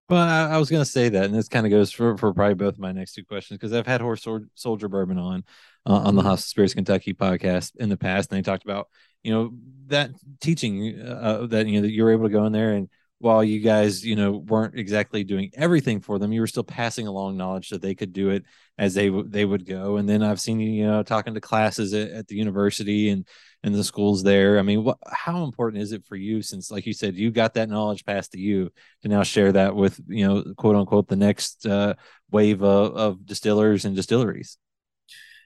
Well, 0.08 0.20
I, 0.20 0.54
I 0.54 0.58
was 0.58 0.68
going 0.68 0.82
to 0.82 0.90
say 0.90 1.08
that, 1.08 1.24
and 1.24 1.34
this 1.34 1.48
kind 1.48 1.64
of 1.64 1.70
goes 1.70 1.90
for, 1.90 2.18
for 2.18 2.34
probably 2.34 2.54
both 2.54 2.78
my 2.78 2.92
next 2.92 3.14
two 3.14 3.24
questions 3.24 3.58
because 3.58 3.72
I've 3.72 3.86
had 3.86 4.00
Horse 4.00 4.26
Soldier 4.54 4.88
Bourbon 4.88 5.18
on 5.18 5.44
uh, 5.86 5.94
on 5.94 6.16
the 6.16 6.22
mm-hmm. 6.22 6.34
Spirits 6.36 6.74
Kentucky 6.74 7.14
podcast 7.14 7.76
in 7.76 7.88
the 7.88 7.96
past, 7.96 8.30
and 8.30 8.38
they 8.38 8.42
talked 8.42 8.64
about 8.64 8.88
you 9.22 9.32
know 9.32 9.52
that 9.86 10.10
teaching 10.40 11.00
uh, 11.00 11.46
that 11.46 11.66
you 11.66 11.80
know 11.80 11.82
that 11.82 11.92
you 11.92 12.02
were 12.04 12.12
able 12.12 12.24
to 12.24 12.32
go 12.32 12.44
in 12.44 12.52
there 12.52 12.72
and 12.72 12.88
while 13.22 13.44
you 13.44 13.60
guys, 13.60 14.04
you 14.04 14.16
know, 14.16 14.32
weren't 14.32 14.76
exactly 14.76 15.22
doing 15.22 15.48
everything 15.54 16.00
for 16.00 16.18
them, 16.18 16.32
you 16.32 16.40
were 16.40 16.46
still 16.48 16.64
passing 16.64 17.06
along 17.06 17.36
knowledge 17.36 17.68
so 17.68 17.78
they 17.78 17.94
could 17.94 18.12
do 18.12 18.30
it 18.30 18.42
as 18.78 18.94
they 18.94 19.06
w- 19.06 19.28
they 19.28 19.44
would 19.44 19.64
go. 19.64 19.96
And 19.96 20.08
then 20.08 20.24
I've 20.24 20.40
seen 20.40 20.58
you, 20.58 20.70
you 20.70 20.84
know, 20.84 21.04
talking 21.04 21.32
to 21.34 21.40
classes 21.40 21.94
at, 21.94 22.10
at 22.10 22.26
the 22.26 22.34
university 22.34 23.10
and 23.10 23.24
and 23.62 23.72
the 23.76 23.84
schools 23.84 24.24
there. 24.24 24.58
I 24.58 24.62
mean, 24.62 24.82
what 24.82 24.98
how 25.06 25.44
important 25.44 25.84
is 25.84 25.92
it 25.92 26.04
for 26.04 26.16
you 26.16 26.42
since, 26.42 26.68
like 26.68 26.84
you 26.84 26.92
said, 26.92 27.14
you 27.14 27.30
got 27.30 27.54
that 27.54 27.68
knowledge 27.68 28.04
passed 28.04 28.32
to 28.32 28.40
you 28.40 28.70
to 29.02 29.08
now 29.08 29.22
share 29.22 29.52
that 29.52 29.76
with, 29.76 30.00
you 30.08 30.26
know, 30.26 30.42
quote 30.56 30.74
unquote, 30.74 31.06
the 31.06 31.14
next 31.14 31.64
uh, 31.64 31.94
wave 32.32 32.60
of, 32.64 32.96
of 32.96 33.24
distillers 33.24 33.84
and 33.84 33.94
distilleries? 33.94 34.58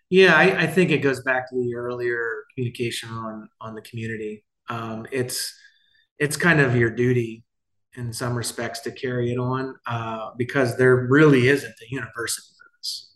Yeah, 0.09 0.35
I, 0.35 0.63
I, 0.63 0.67
think 0.67 0.93
it 0.93 0.99
goes 0.99 1.21
back 1.23 1.51
to 1.51 1.57
the 1.57 1.75
earlier 1.75 2.45
communication 2.55 3.11
on 3.11 3.51
on 3.61 3.75
the 3.75 3.83
community. 3.83 4.45
Um, 4.71 5.07
it's 5.13 5.55
it's 6.19 6.39
kind 6.39 6.61
of 6.61 6.75
your 6.75 6.91
duty 6.91 7.43
in 7.97 8.13
some 8.13 8.35
respects 8.35 8.81
to 8.81 8.91
carry 8.91 9.33
it 9.33 9.39
on 9.39 9.75
uh, 9.87 10.31
because 10.37 10.77
there 10.77 11.07
really 11.09 11.49
isn't 11.49 11.75
a 11.83 11.95
university 11.95 12.49
for 12.59 12.67
this. 12.79 13.13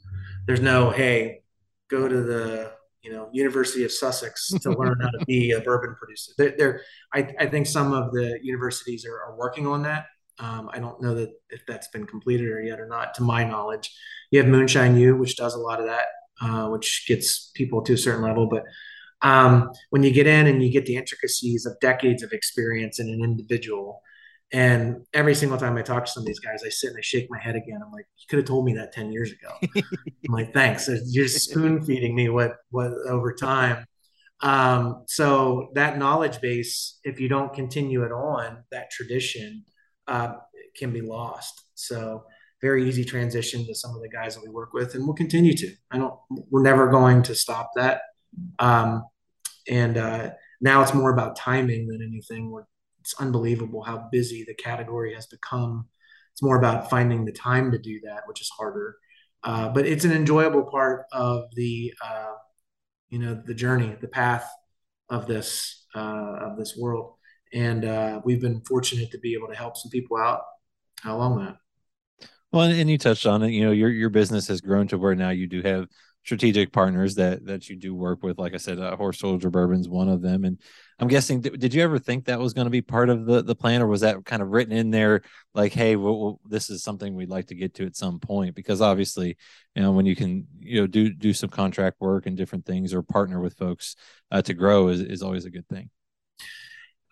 There's 0.47 0.61
no 0.61 0.91
hey, 0.91 1.43
go 1.89 2.09
to 2.09 2.23
the 2.23 2.73
you 3.03 3.13
know 3.13 3.29
University 3.33 3.85
of 3.85 3.93
Sussex 3.93 4.49
to 4.49 4.71
learn 4.79 4.99
how 5.01 5.11
to 5.11 5.25
be 5.27 5.53
a 5.53 5.61
bourbon 5.61 5.95
producer. 5.99 6.33
There, 6.37 6.55
there 6.57 6.83
I, 7.13 7.33
I, 7.39 7.47
think 7.47 7.67
some 7.67 7.93
of 7.93 8.13
the 8.13 8.39
universities 8.43 9.07
are, 9.07 9.21
are 9.23 9.37
working 9.37 9.67
on 9.67 9.83
that. 9.83 10.07
Um, 10.39 10.71
I 10.73 10.79
don't 10.79 11.01
know 11.03 11.15
that 11.15 11.31
if 11.51 11.63
that's 11.67 11.89
been 11.89 12.07
completed 12.07 12.49
or 12.49 12.63
yet 12.63 12.81
or 12.81 12.87
not, 12.87 13.15
to 13.15 13.23
my 13.23 13.45
knowledge. 13.45 13.95
You 14.31 14.41
have 14.41 14.49
Moonshine 14.49 14.97
U, 14.97 15.17
which 15.17 15.37
does 15.37 15.55
a 15.55 15.59
lot 15.59 15.81
of 15.81 15.87
that, 15.87 16.07
uh, 16.41 16.69
which 16.69 17.05
gets 17.07 17.51
people 17.55 17.83
to 17.83 17.95
a 17.95 17.99
certain 17.99 18.23
level. 18.23 18.47
But 18.47 18.65
um, 19.23 19.71
when 19.91 20.03
you 20.03 20.13
get 20.13 20.27
in 20.27 20.47
and 20.47 20.63
you 20.63 20.71
get 20.71 20.87
the 20.87 20.97
intricacies 20.97 21.67
of 21.67 21.79
decades 21.81 22.23
of 22.23 22.33
experience 22.33 22.99
in 22.99 23.09
an 23.09 23.23
individual, 23.23 24.03
and 24.53 25.07
every 25.15 25.35
single 25.35 25.59
time 25.59 25.77
I 25.77 25.83
talk 25.83 26.05
to 26.07 26.11
some 26.11 26.23
of 26.23 26.27
these 26.27 26.41
guys, 26.41 26.63
I 26.65 26.71
sit 26.71 26.91
and 26.91 26.99
I 26.99 27.03
shake 27.03 27.29
my 27.31 27.39
head 27.39 27.55
again. 27.55 27.81
I'm 27.85 27.93
like, 27.93 28.07
you 28.19 28.25
could 28.29 28.39
have 28.39 28.47
told 28.47 28.65
me 28.65 28.75
that 28.75 28.93
10 28.93 29.13
years 29.13 29.33
ago. 29.33 29.55
I'm 29.77 30.33
like, 30.33 30.53
thanks. 30.53 30.89
You're 31.07 31.29
spoon 31.29 31.85
feeding 31.85 32.15
me 32.17 32.29
what, 32.29 32.57
what 32.71 32.93
over 33.09 33.33
time. 33.33 33.87
Um, 34.43 35.05
so 35.07 35.71
that 35.75 35.99
knowledge 35.99 36.41
base, 36.41 36.99
if 37.05 37.21
you 37.21 37.29
don't 37.29 37.55
continue 37.55 38.03
it 38.03 38.11
on, 38.11 38.65
that 38.73 38.91
tradition 38.91 39.65
uh, 40.09 40.35
can 40.77 40.93
be 40.93 41.01
lost. 41.01 41.63
So 41.75 42.25
very 42.61 42.89
easy 42.89 43.05
transition 43.05 43.67
to 43.67 43.75
some 43.75 43.95
of 43.95 44.03
the 44.03 44.09
guys 44.09 44.35
that 44.35 44.43
we 44.45 44.51
work 44.51 44.73
with, 44.73 44.95
and 44.95 45.05
we'll 45.05 45.15
continue 45.15 45.55
to. 45.57 45.73
I 45.91 45.99
don't. 45.99 46.15
We're 46.51 46.63
never 46.63 46.89
going 46.89 47.23
to 47.25 47.35
stop 47.35 47.71
that. 47.77 48.03
Um, 48.59 49.05
and 49.69 49.97
uh, 49.97 50.31
now 50.61 50.83
it's 50.83 50.95
more 50.95 51.13
about 51.13 51.37
timing 51.37 51.87
than 51.87 52.03
anything. 52.03 52.51
We're 52.51 52.65
it's 53.01 53.15
unbelievable 53.21 53.83
how 53.83 54.09
busy 54.13 54.45
the 54.45 54.55
category 54.55 55.15
has 55.15 55.27
become. 55.27 55.87
It's 56.33 56.43
more 56.43 56.59
about 56.59 56.91
finding 56.91 57.25
the 57.25 57.33
time 57.33 57.71
to 57.73 57.79
do 57.79 58.01
that, 58.05 58.23
which 58.27 58.41
is 58.41 58.51
harder. 58.51 58.97
Uh, 59.43 59.71
but 59.71 59.87
it's 59.87 60.05
an 60.05 60.13
enjoyable 60.13 60.65
part 60.65 61.07
of 61.13 61.45
the, 61.55 61.93
uh, 62.05 62.35
you 63.09 63.19
know, 63.19 63.43
the 63.47 63.55
journey, 63.55 63.97
the 64.01 64.09
path 64.09 64.49
of 65.09 65.27
this 65.27 65.87
uh, 65.95 66.37
of 66.41 66.57
this 66.57 66.77
world. 66.77 67.15
And 67.53 67.85
uh, 67.85 68.21
we've 68.25 68.41
been 68.41 68.61
fortunate 68.61 69.11
to 69.11 69.19
be 69.19 69.35
able 69.35 69.49
to 69.49 69.57
help 69.57 69.77
some 69.77 69.91
people 69.91 70.17
out 70.19 70.43
along 71.05 71.45
that. 71.45 71.57
Well, 72.53 72.71
and 72.71 72.91
you 72.91 72.99
touched 72.99 73.27
on 73.27 73.43
it. 73.43 73.51
You 73.51 73.65
know, 73.65 73.73
your 73.73 73.91
your 73.91 74.11
business 74.11 74.49
has 74.49 74.61
grown 74.61 74.89
to 74.89 74.99
where 74.99 75.15
now 75.15 75.31
you 75.31 75.47
do 75.47 75.63
have 75.63 75.89
strategic 76.25 76.73
partners 76.73 77.15
that 77.15 77.45
that 77.47 77.69
you 77.69 77.77
do 77.77 77.95
work 77.95 78.23
with. 78.23 78.39
Like 78.39 78.55
I 78.55 78.59
said, 78.59 78.79
uh, 78.79 78.95
Horse 78.97 79.19
Soldier 79.19 79.51
Bourbon's 79.51 79.89
one 79.89 80.09
of 80.09 80.23
them, 80.23 80.45
and 80.45 80.61
I'm 80.99 81.09
guessing. 81.09 81.41
Did, 81.41 81.59
did 81.59 81.75
you 81.75 81.83
ever 81.83 81.99
think 81.99 82.27
that 82.27 82.39
was 82.39 82.53
going 82.53 82.67
to 82.67 82.71
be 82.71 82.83
part 82.83 83.09
of 83.09 83.27
the 83.27 83.43
the 83.43 83.55
plan, 83.55 83.83
or 83.83 83.87
was 83.87 84.03
that 84.03 84.25
kind 84.25 84.43
of 84.43 84.49
written 84.49 84.73
in 84.73 84.91
there, 84.91 85.23
like, 85.55 85.73
hey, 85.73 85.97
this 86.49 86.71
is 86.71 86.83
something 86.83 87.15
we'd 87.15 87.31
like 87.31 87.47
to 87.47 87.55
get 87.55 87.75
to 87.75 87.87
at 87.87 87.97
some 87.97 88.21
point? 88.21 88.55
Because 88.55 88.81
obviously, 88.81 89.37
you 89.75 89.83
know, 89.83 89.93
when 89.93 90.07
you 90.07 90.15
can, 90.17 90.47
you 90.59 90.81
know, 90.81 90.87
do 90.87 91.11
do 91.11 91.33
some 91.33 91.51
contract 91.51 92.01
work 92.01 92.27
and 92.27 92.37
different 92.37 92.67
things, 92.67 92.93
or 92.93 93.03
partner 93.03 93.41
with 93.41 93.57
folks 93.57 93.97
uh, 94.31 94.43
to 94.43 94.55
grow 94.55 94.89
is 94.89 95.01
is 95.01 95.23
always 95.23 95.45
a 95.45 95.51
good 95.51 95.69
thing. 95.69 95.91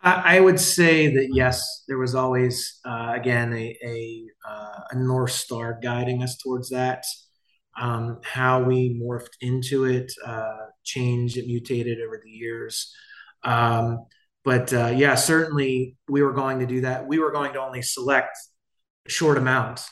I 0.01 0.38
would 0.38 0.61
say 0.61 1.12
that 1.16 1.31
yes, 1.33 1.83
there 1.88 1.99
was 1.99 2.14
always 2.14 2.79
uh, 2.85 3.14
again 3.16 3.53
a 3.53 3.77
a, 3.85 4.25
uh, 4.49 4.81
a 4.92 4.97
north 4.97 5.33
star 5.33 5.77
guiding 5.83 6.23
us 6.23 6.37
towards 6.37 6.71
that 6.71 7.05
um, 7.79 8.19
how 8.25 8.62
we 8.62 9.01
morphed 9.01 9.37
into 9.41 9.85
it, 9.85 10.12
uh, 10.25 10.67
changed, 10.85 11.37
it 11.37 11.47
mutated 11.47 11.99
over 12.01 12.21
the 12.23 12.31
years. 12.31 12.93
Um, 13.45 14.07
but 14.45 14.73
uh, 14.73 14.93
yeah, 14.97 15.14
certainly 15.14 15.97
we 16.09 16.23
were 16.23 16.33
going 16.33 16.59
to 16.61 16.67
do 16.67 16.81
that. 16.83 17.07
We 17.07 17.19
were 17.19 17.33
going 17.33 17.53
to 17.53 17.61
only 17.61 17.83
select 17.83 18.37
a 19.07 19.11
short 19.11 19.38
amount 19.38 19.83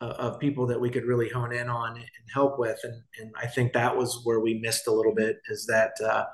of, 0.00 0.10
of 0.10 0.40
people 0.40 0.66
that 0.66 0.80
we 0.80 0.90
could 0.90 1.04
really 1.04 1.28
hone 1.28 1.52
in 1.52 1.68
on 1.68 1.96
and 1.96 2.06
help 2.32 2.58
with. 2.58 2.78
And, 2.82 3.02
and 3.18 3.32
I 3.40 3.46
think 3.46 3.72
that 3.72 3.96
was 3.96 4.20
where 4.24 4.40
we 4.40 4.54
missed 4.54 4.86
a 4.86 4.92
little 4.92 5.14
bit 5.14 5.36
is 5.48 5.66
that 5.66 5.92
uh, 6.04 6.24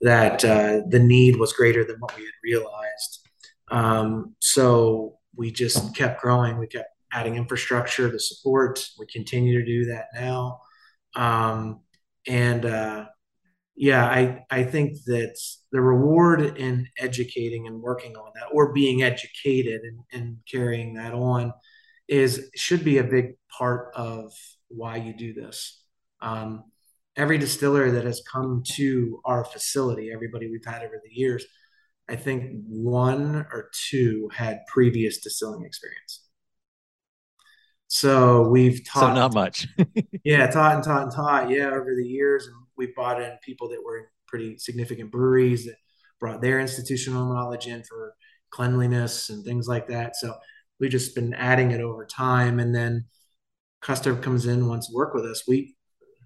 that 0.00 0.44
uh, 0.44 0.80
the 0.88 0.98
need 0.98 1.36
was 1.36 1.52
greater 1.52 1.84
than 1.84 1.96
what 2.00 2.16
we 2.16 2.22
had 2.24 2.32
realized. 2.42 3.28
Um, 3.70 4.34
so 4.40 5.18
we 5.34 5.52
just 5.52 5.94
kept 5.96 6.20
growing. 6.20 6.58
We 6.58 6.66
kept 6.66 6.90
adding 7.12 7.36
infrastructure 7.36 8.10
to 8.10 8.18
support. 8.18 8.86
We 8.98 9.06
continue 9.06 9.58
to 9.58 9.64
do 9.64 9.86
that 9.86 10.06
now. 10.14 10.60
Um, 11.14 11.80
and 12.26 12.64
uh, 12.64 13.06
yeah, 13.74 14.04
I, 14.06 14.44
I 14.50 14.64
think 14.64 14.98
that 15.06 15.36
the 15.72 15.80
reward 15.80 16.58
in 16.58 16.88
educating 16.98 17.66
and 17.66 17.80
working 17.80 18.16
on 18.16 18.32
that 18.34 18.48
or 18.52 18.72
being 18.72 19.02
educated 19.02 19.80
and, 19.82 20.00
and 20.12 20.36
carrying 20.50 20.94
that 20.94 21.14
on 21.14 21.52
is 22.08 22.50
should 22.54 22.84
be 22.84 22.98
a 22.98 23.04
big 23.04 23.34
part 23.56 23.92
of 23.94 24.32
why 24.68 24.96
you 24.96 25.14
do 25.14 25.32
this. 25.32 25.82
Um, 26.20 26.64
every 27.16 27.38
distiller 27.38 27.90
that 27.90 28.04
has 28.04 28.22
come 28.30 28.62
to 28.74 29.20
our 29.24 29.44
facility, 29.44 30.10
everybody 30.12 30.50
we've 30.50 30.64
had 30.64 30.82
over 30.82 31.00
the 31.02 31.12
years, 31.12 31.44
I 32.08 32.16
think 32.16 32.62
one 32.66 33.46
or 33.52 33.70
two 33.88 34.28
had 34.34 34.60
previous 34.72 35.18
distilling 35.18 35.64
experience. 35.64 36.21
So 37.92 38.48
we've 38.48 38.82
taught. 38.86 39.00
So 39.00 39.12
not 39.12 39.34
much. 39.34 39.68
yeah, 40.24 40.46
taught 40.46 40.76
and 40.76 40.82
taught 40.82 41.02
and 41.02 41.12
taught. 41.12 41.50
Yeah, 41.50 41.66
over 41.66 41.94
the 41.94 42.08
years, 42.08 42.46
and 42.46 42.56
we've 42.74 42.94
brought 42.94 43.20
in 43.20 43.32
people 43.44 43.68
that 43.68 43.84
were 43.84 43.98
in 43.98 44.04
pretty 44.26 44.56
significant 44.56 45.12
breweries 45.12 45.66
that 45.66 45.76
brought 46.18 46.40
their 46.40 46.58
institutional 46.58 47.30
knowledge 47.30 47.66
in 47.66 47.82
for 47.82 48.14
cleanliness 48.50 49.28
and 49.28 49.44
things 49.44 49.68
like 49.68 49.88
that. 49.88 50.16
So 50.16 50.34
we've 50.80 50.90
just 50.90 51.14
been 51.14 51.34
adding 51.34 51.70
it 51.70 51.82
over 51.82 52.06
time, 52.06 52.60
and 52.60 52.74
then 52.74 53.04
customer 53.82 54.18
comes 54.18 54.46
in 54.46 54.68
wants 54.68 54.86
to 54.86 54.94
work 54.94 55.12
with 55.12 55.26
us. 55.26 55.42
We 55.46 55.76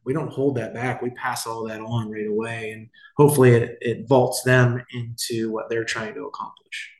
we 0.04 0.12
don't 0.12 0.32
hold 0.32 0.58
that 0.58 0.72
back. 0.72 1.02
We 1.02 1.10
pass 1.10 1.48
all 1.48 1.66
that 1.66 1.80
on 1.80 2.12
right 2.12 2.28
away, 2.28 2.70
and 2.70 2.88
hopefully 3.16 3.50
it, 3.56 3.78
it 3.80 4.08
vaults 4.08 4.44
them 4.44 4.84
into 4.94 5.50
what 5.50 5.68
they're 5.68 5.82
trying 5.82 6.14
to 6.14 6.26
accomplish. 6.26 6.92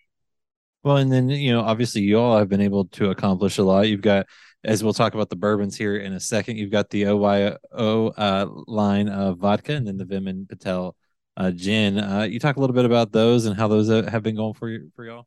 Well, 0.83 0.97
and 0.97 1.13
then 1.13 1.29
you 1.29 1.53
know, 1.53 1.61
obviously, 1.61 2.03
you 2.03 2.19
all 2.19 2.37
have 2.37 2.49
been 2.49 2.61
able 2.61 2.87
to 2.87 3.11
accomplish 3.11 3.59
a 3.59 3.63
lot. 3.63 3.89
You've 3.89 4.03
got 4.03 4.27
as 4.67 4.83
we'll 4.83 4.93
talk 4.93 5.15
about 5.15 5.31
the 5.31 5.37
bourbons 5.37 5.77
here 5.77 5.97
in 5.97 6.13
a 6.13 6.21
second. 6.21 6.57
You've 6.57 6.73
got 6.73 6.91
the 6.91 7.05
OYO 7.05 7.57
uh, 7.73 8.47
line 8.67 9.09
of 9.09 9.39
vodka 9.39 9.73
and 9.75 9.87
then 9.87 9.97
the 9.97 10.05
Vim 10.05 10.27
and 10.27 10.49
Petal 10.49 10.97
uh, 11.37 11.53
gin. 11.53 11.99
Uh, 11.99 12.23
you 12.23 12.41
talk 12.41 12.57
a 12.57 12.61
little 12.61 12.75
bit 12.75 12.85
about 12.85 13.13
those 13.13 13.47
and 13.47 13.57
how 13.57 13.69
those 13.69 13.89
uh, 13.89 14.03
have 14.11 14.25
been 14.25 14.35
going 14.35 14.55
for 14.55 14.69
you 14.69 14.91
for 14.97 15.05
y'all. 15.05 15.27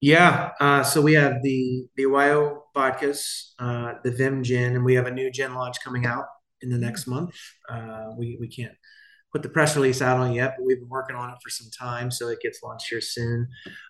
Yeah, 0.00 0.50
uh, 0.58 0.82
so 0.82 1.00
we 1.00 1.12
have 1.12 1.42
the 1.42 1.86
the 1.96 2.06
OYO 2.06 2.62
vodkas, 2.74 3.52
uh, 3.58 3.94
the 4.02 4.10
Vim 4.10 4.42
gin, 4.42 4.74
and 4.74 4.84
we 4.84 4.94
have 4.94 5.06
a 5.06 5.12
new 5.12 5.30
gin 5.30 5.54
launch 5.54 5.76
coming 5.84 6.06
out 6.06 6.24
in 6.62 6.70
the 6.70 6.78
next 6.78 7.06
month. 7.06 7.36
we 8.18 8.36
we 8.40 8.48
can't 8.48 8.72
put 9.32 9.42
the 9.42 9.48
press 9.48 9.74
release 9.76 10.02
out 10.02 10.18
on 10.18 10.32
yet, 10.32 10.54
but 10.56 10.66
we've 10.66 10.78
been 10.78 10.88
working 10.88 11.16
on 11.16 11.30
it 11.30 11.36
for 11.42 11.48
some 11.48 11.70
time, 11.70 12.10
so 12.10 12.28
it 12.28 12.40
gets 12.42 12.62
launched 12.62 12.88
here 12.88 13.00
soon. 13.00 13.48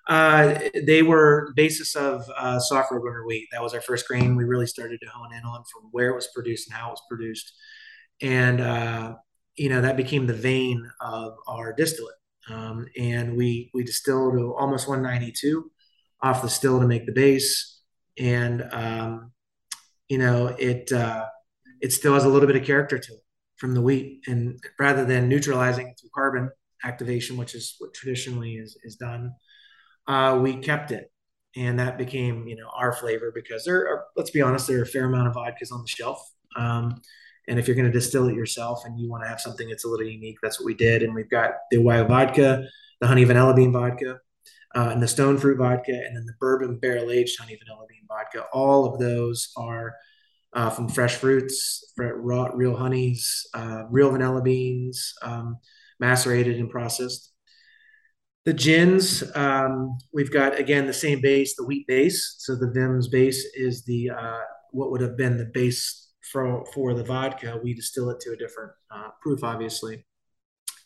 Uh, 0.08 0.58
they 0.86 1.02
were 1.02 1.52
basis 1.56 1.96
of 1.96 2.24
uh, 2.36 2.60
soft 2.60 2.92
red 2.92 3.02
winter 3.02 3.26
wheat. 3.26 3.48
That 3.50 3.62
was 3.62 3.74
our 3.74 3.80
first 3.80 4.06
grain 4.06 4.36
we 4.36 4.44
really 4.44 4.66
started 4.66 5.00
to 5.00 5.08
hone 5.08 5.34
in 5.34 5.44
on 5.44 5.64
from 5.64 5.88
where 5.90 6.10
it 6.10 6.14
was 6.14 6.28
produced 6.32 6.68
and 6.68 6.76
how 6.76 6.88
it 6.88 6.92
was 6.92 7.02
produced, 7.08 7.52
and 8.20 8.60
uh, 8.60 9.14
you 9.56 9.68
know 9.68 9.80
that 9.80 9.96
became 9.96 10.26
the 10.26 10.34
vein 10.34 10.88
of 11.00 11.34
our 11.48 11.72
distillate. 11.72 12.14
Um, 12.48 12.86
and 12.96 13.36
we 13.36 13.70
we 13.74 13.84
distilled 13.84 14.34
to 14.34 14.54
almost 14.54 14.88
192 14.88 15.70
off 16.22 16.42
the 16.42 16.48
still 16.48 16.80
to 16.80 16.86
make 16.86 17.06
the 17.06 17.12
base, 17.12 17.80
and 18.16 18.64
um, 18.70 19.32
you 20.08 20.18
know 20.18 20.46
it 20.46 20.92
uh, 20.92 21.26
it 21.80 21.92
still 21.92 22.14
has 22.14 22.24
a 22.24 22.28
little 22.28 22.46
bit 22.46 22.56
of 22.56 22.64
character 22.64 22.96
to 22.96 23.12
it 23.12 23.21
from 23.62 23.74
the 23.74 23.80
wheat. 23.80 24.24
And 24.26 24.58
rather 24.76 25.04
than 25.04 25.28
neutralizing 25.28 25.86
it 25.86 26.00
through 26.00 26.10
carbon 26.12 26.50
activation, 26.82 27.36
which 27.36 27.54
is 27.54 27.76
what 27.78 27.94
traditionally 27.94 28.54
is, 28.56 28.76
is 28.82 28.96
done, 28.96 29.32
uh, 30.08 30.36
we 30.42 30.56
kept 30.56 30.90
it. 30.90 31.12
And 31.54 31.78
that 31.78 31.96
became, 31.96 32.48
you 32.48 32.56
know, 32.56 32.68
our 32.76 32.92
flavor 32.92 33.30
because 33.32 33.64
there 33.64 33.86
are, 33.86 34.06
let's 34.16 34.32
be 34.32 34.42
honest, 34.42 34.66
there 34.66 34.80
are 34.80 34.82
a 34.82 34.86
fair 34.86 35.04
amount 35.04 35.28
of 35.28 35.34
vodkas 35.34 35.70
on 35.70 35.80
the 35.80 35.86
shelf. 35.86 36.28
Um, 36.56 37.00
and 37.46 37.56
if 37.60 37.68
you're 37.68 37.76
going 37.76 37.86
to 37.86 37.92
distill 37.92 38.28
it 38.28 38.34
yourself 38.34 38.84
and 38.84 38.98
you 38.98 39.08
want 39.08 39.22
to 39.22 39.28
have 39.28 39.40
something 39.40 39.68
that's 39.68 39.84
a 39.84 39.88
little 39.88 40.06
unique, 40.06 40.38
that's 40.42 40.58
what 40.58 40.66
we 40.66 40.74
did. 40.74 41.04
And 41.04 41.14
we've 41.14 41.30
got 41.30 41.52
the 41.70 41.78
wild 41.78 42.08
vodka, 42.08 42.66
the 43.00 43.06
honey 43.06 43.22
vanilla 43.22 43.54
bean 43.54 43.70
vodka, 43.70 44.18
uh, 44.74 44.88
and 44.90 45.00
the 45.00 45.06
stone 45.06 45.38
fruit 45.38 45.58
vodka, 45.58 45.92
and 45.92 46.16
then 46.16 46.26
the 46.26 46.34
bourbon 46.40 46.78
barrel 46.78 47.12
aged 47.12 47.38
honey 47.38 47.56
vanilla 47.62 47.86
bean 47.88 48.06
vodka. 48.08 48.46
All 48.52 48.92
of 48.92 48.98
those 48.98 49.52
are 49.56 49.94
uh, 50.54 50.70
from 50.70 50.88
fresh 50.88 51.16
fruits, 51.16 51.92
raw, 51.96 52.50
real 52.52 52.76
honeys, 52.76 53.46
uh, 53.54 53.84
real 53.90 54.10
vanilla 54.10 54.42
beans, 54.42 55.14
um, 55.22 55.58
macerated 55.98 56.58
and 56.58 56.70
processed. 56.70 57.32
The 58.44 58.52
gins, 58.52 59.22
um, 59.36 59.98
we've 60.12 60.32
got 60.32 60.58
again 60.58 60.86
the 60.86 60.92
same 60.92 61.20
base, 61.20 61.54
the 61.56 61.64
wheat 61.64 61.86
base. 61.86 62.36
So 62.38 62.56
the 62.56 62.72
Vim's 62.74 63.08
base 63.08 63.46
is 63.54 63.84
the 63.84 64.10
uh, 64.10 64.40
what 64.72 64.90
would 64.90 65.00
have 65.00 65.16
been 65.16 65.38
the 65.38 65.50
base 65.54 66.10
for 66.32 66.66
for 66.74 66.92
the 66.92 67.04
vodka. 67.04 67.60
We 67.62 67.72
distill 67.72 68.10
it 68.10 68.20
to 68.20 68.32
a 68.32 68.36
different 68.36 68.72
uh, 68.90 69.10
proof, 69.22 69.44
obviously, 69.44 70.04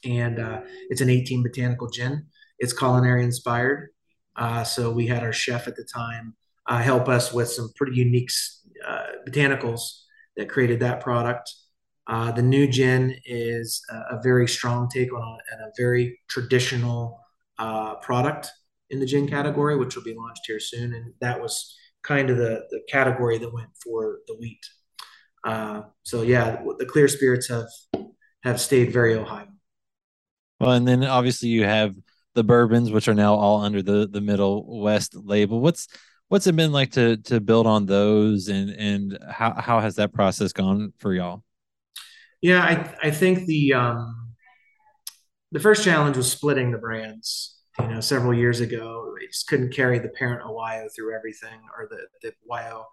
and 0.05 0.39
uh, 0.39 0.61
it's 0.91 1.01
an 1.01 1.09
18 1.09 1.43
botanical 1.43 1.89
gin. 1.89 2.27
It's 2.59 2.75
culinary 2.75 3.25
inspired. 3.25 3.89
Uh, 4.37 4.63
so 4.63 4.91
we 4.91 5.07
had 5.07 5.23
our 5.23 5.33
chef 5.33 5.67
at 5.67 5.77
the 5.77 5.85
time 5.85 6.37
help 6.69 7.09
us 7.09 7.33
with 7.33 7.49
some 7.49 7.71
pretty 7.77 7.97
unique 7.97 8.31
botanicals 9.29 9.81
that 10.37 10.49
created 10.49 10.81
that 10.81 11.01
product. 11.01 11.53
the 12.09 12.43
new 12.43 12.67
gin 12.69 13.15
is 13.25 13.83
a, 13.91 14.17
a, 14.17 14.21
very 14.23 14.47
strong 14.47 14.89
take 14.89 15.13
on 15.13 15.39
and 15.51 15.61
a 15.63 15.73
very 15.77 16.19
traditional 16.29 17.21
uh, 17.59 17.95
product 17.97 18.49
in 18.91 19.01
the 19.01 19.07
gin 19.07 19.29
category, 19.29 19.77
which 19.77 19.97
will 19.97 20.05
be 20.05 20.15
launched 20.15 20.43
here 20.47 20.61
soon. 20.61 20.95
And 20.95 21.13
that 21.21 21.41
was 21.41 21.75
kind 22.03 22.31
of 22.31 22.37
the, 22.37 22.65
the 22.71 22.81
category 22.89 23.39
that 23.39 23.53
went 23.53 23.71
for 23.83 24.19
the 24.27 24.37
wheat. 24.37 24.65
Uh, 25.45 25.83
so 26.03 26.23
yeah, 26.23 26.63
the 26.79 26.87
clear 26.87 27.09
spirits 27.09 27.49
have 27.49 27.69
have 28.43 28.61
stayed 28.61 28.93
very 28.93 29.15
Ohio. 29.15 29.49
Well, 30.61 30.73
and 30.73 30.87
then 30.87 31.05
obviously 31.05 31.49
you 31.49 31.65
have 31.65 31.95
the 32.35 32.45
bourbons, 32.45 32.91
which 32.91 33.09
are 33.09 33.15
now 33.15 33.35
all 33.35 33.63
under 33.63 33.83
the 33.83 34.09
the 34.09 34.21
Middle 34.21 34.81
West 34.81 35.15
label. 35.15 35.61
What's 35.61 35.89
what's 36.29 36.47
it 36.47 36.57
been 36.57 36.73
like 36.73 36.93
to 36.93 37.17
to 37.19 37.41
build 37.41 37.67
on 37.67 37.87
those, 37.87 38.49
and 38.49 38.71
and 38.71 39.19
how 39.31 39.55
how 39.55 39.81
has 39.81 39.97
that 39.97 40.13
process 40.13 40.53
gone 40.53 40.93
for 40.99 41.15
y'all? 41.15 41.43
Yeah, 42.43 42.63
I 42.63 43.09
I 43.09 43.11
think 43.11 43.47
the 43.47 43.75
um, 43.75 44.35
the 45.53 45.61
first 45.61 45.85
challenge 45.85 46.17
was 46.17 46.31
splitting 46.31 46.71
the 46.71 46.79
brands. 46.79 47.53
You 47.79 47.89
know, 47.89 48.01
several 48.01 48.33
years 48.33 48.61
ago, 48.61 49.13
we 49.19 49.27
just 49.27 49.49
couldn't 49.49 49.75
carry 49.75 49.99
the 49.99 50.09
parent 50.09 50.43
Ohio 50.49 50.89
through 50.95 51.15
everything, 51.15 51.61
or 51.77 51.89
the 51.91 52.07
the 52.23 52.33
Ohio 52.51 52.87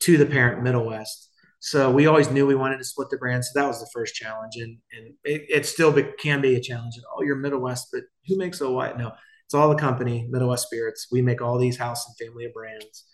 to 0.00 0.16
the 0.16 0.26
parent 0.26 0.62
Middle 0.62 0.86
West. 0.86 1.30
So 1.58 1.90
we 1.90 2.06
always 2.06 2.30
knew 2.30 2.46
we 2.46 2.54
wanted 2.54 2.78
to 2.78 2.84
split 2.84 3.10
the 3.10 3.16
brand. 3.16 3.44
So 3.44 3.58
that 3.58 3.66
was 3.66 3.80
the 3.80 3.90
first 3.92 4.14
challenge, 4.14 4.54
and 4.56 4.78
and 4.92 5.14
it, 5.24 5.46
it 5.48 5.66
still 5.66 5.92
be, 5.92 6.04
can 6.18 6.40
be 6.40 6.54
a 6.54 6.60
challenge. 6.60 6.94
Oh, 7.16 7.22
you're 7.22 7.36
Middle 7.36 7.60
West, 7.60 7.88
but 7.92 8.02
who 8.28 8.36
makes 8.36 8.62
Ohio? 8.62 8.96
No, 8.96 9.12
it's 9.46 9.54
all 9.54 9.68
the 9.68 9.76
company, 9.76 10.26
Middle 10.30 10.48
West 10.48 10.66
Spirits. 10.66 11.08
We 11.10 11.22
make 11.22 11.40
all 11.40 11.58
these 11.58 11.78
house 11.78 12.06
and 12.06 12.28
family 12.28 12.44
of 12.44 12.52
brands. 12.52 13.04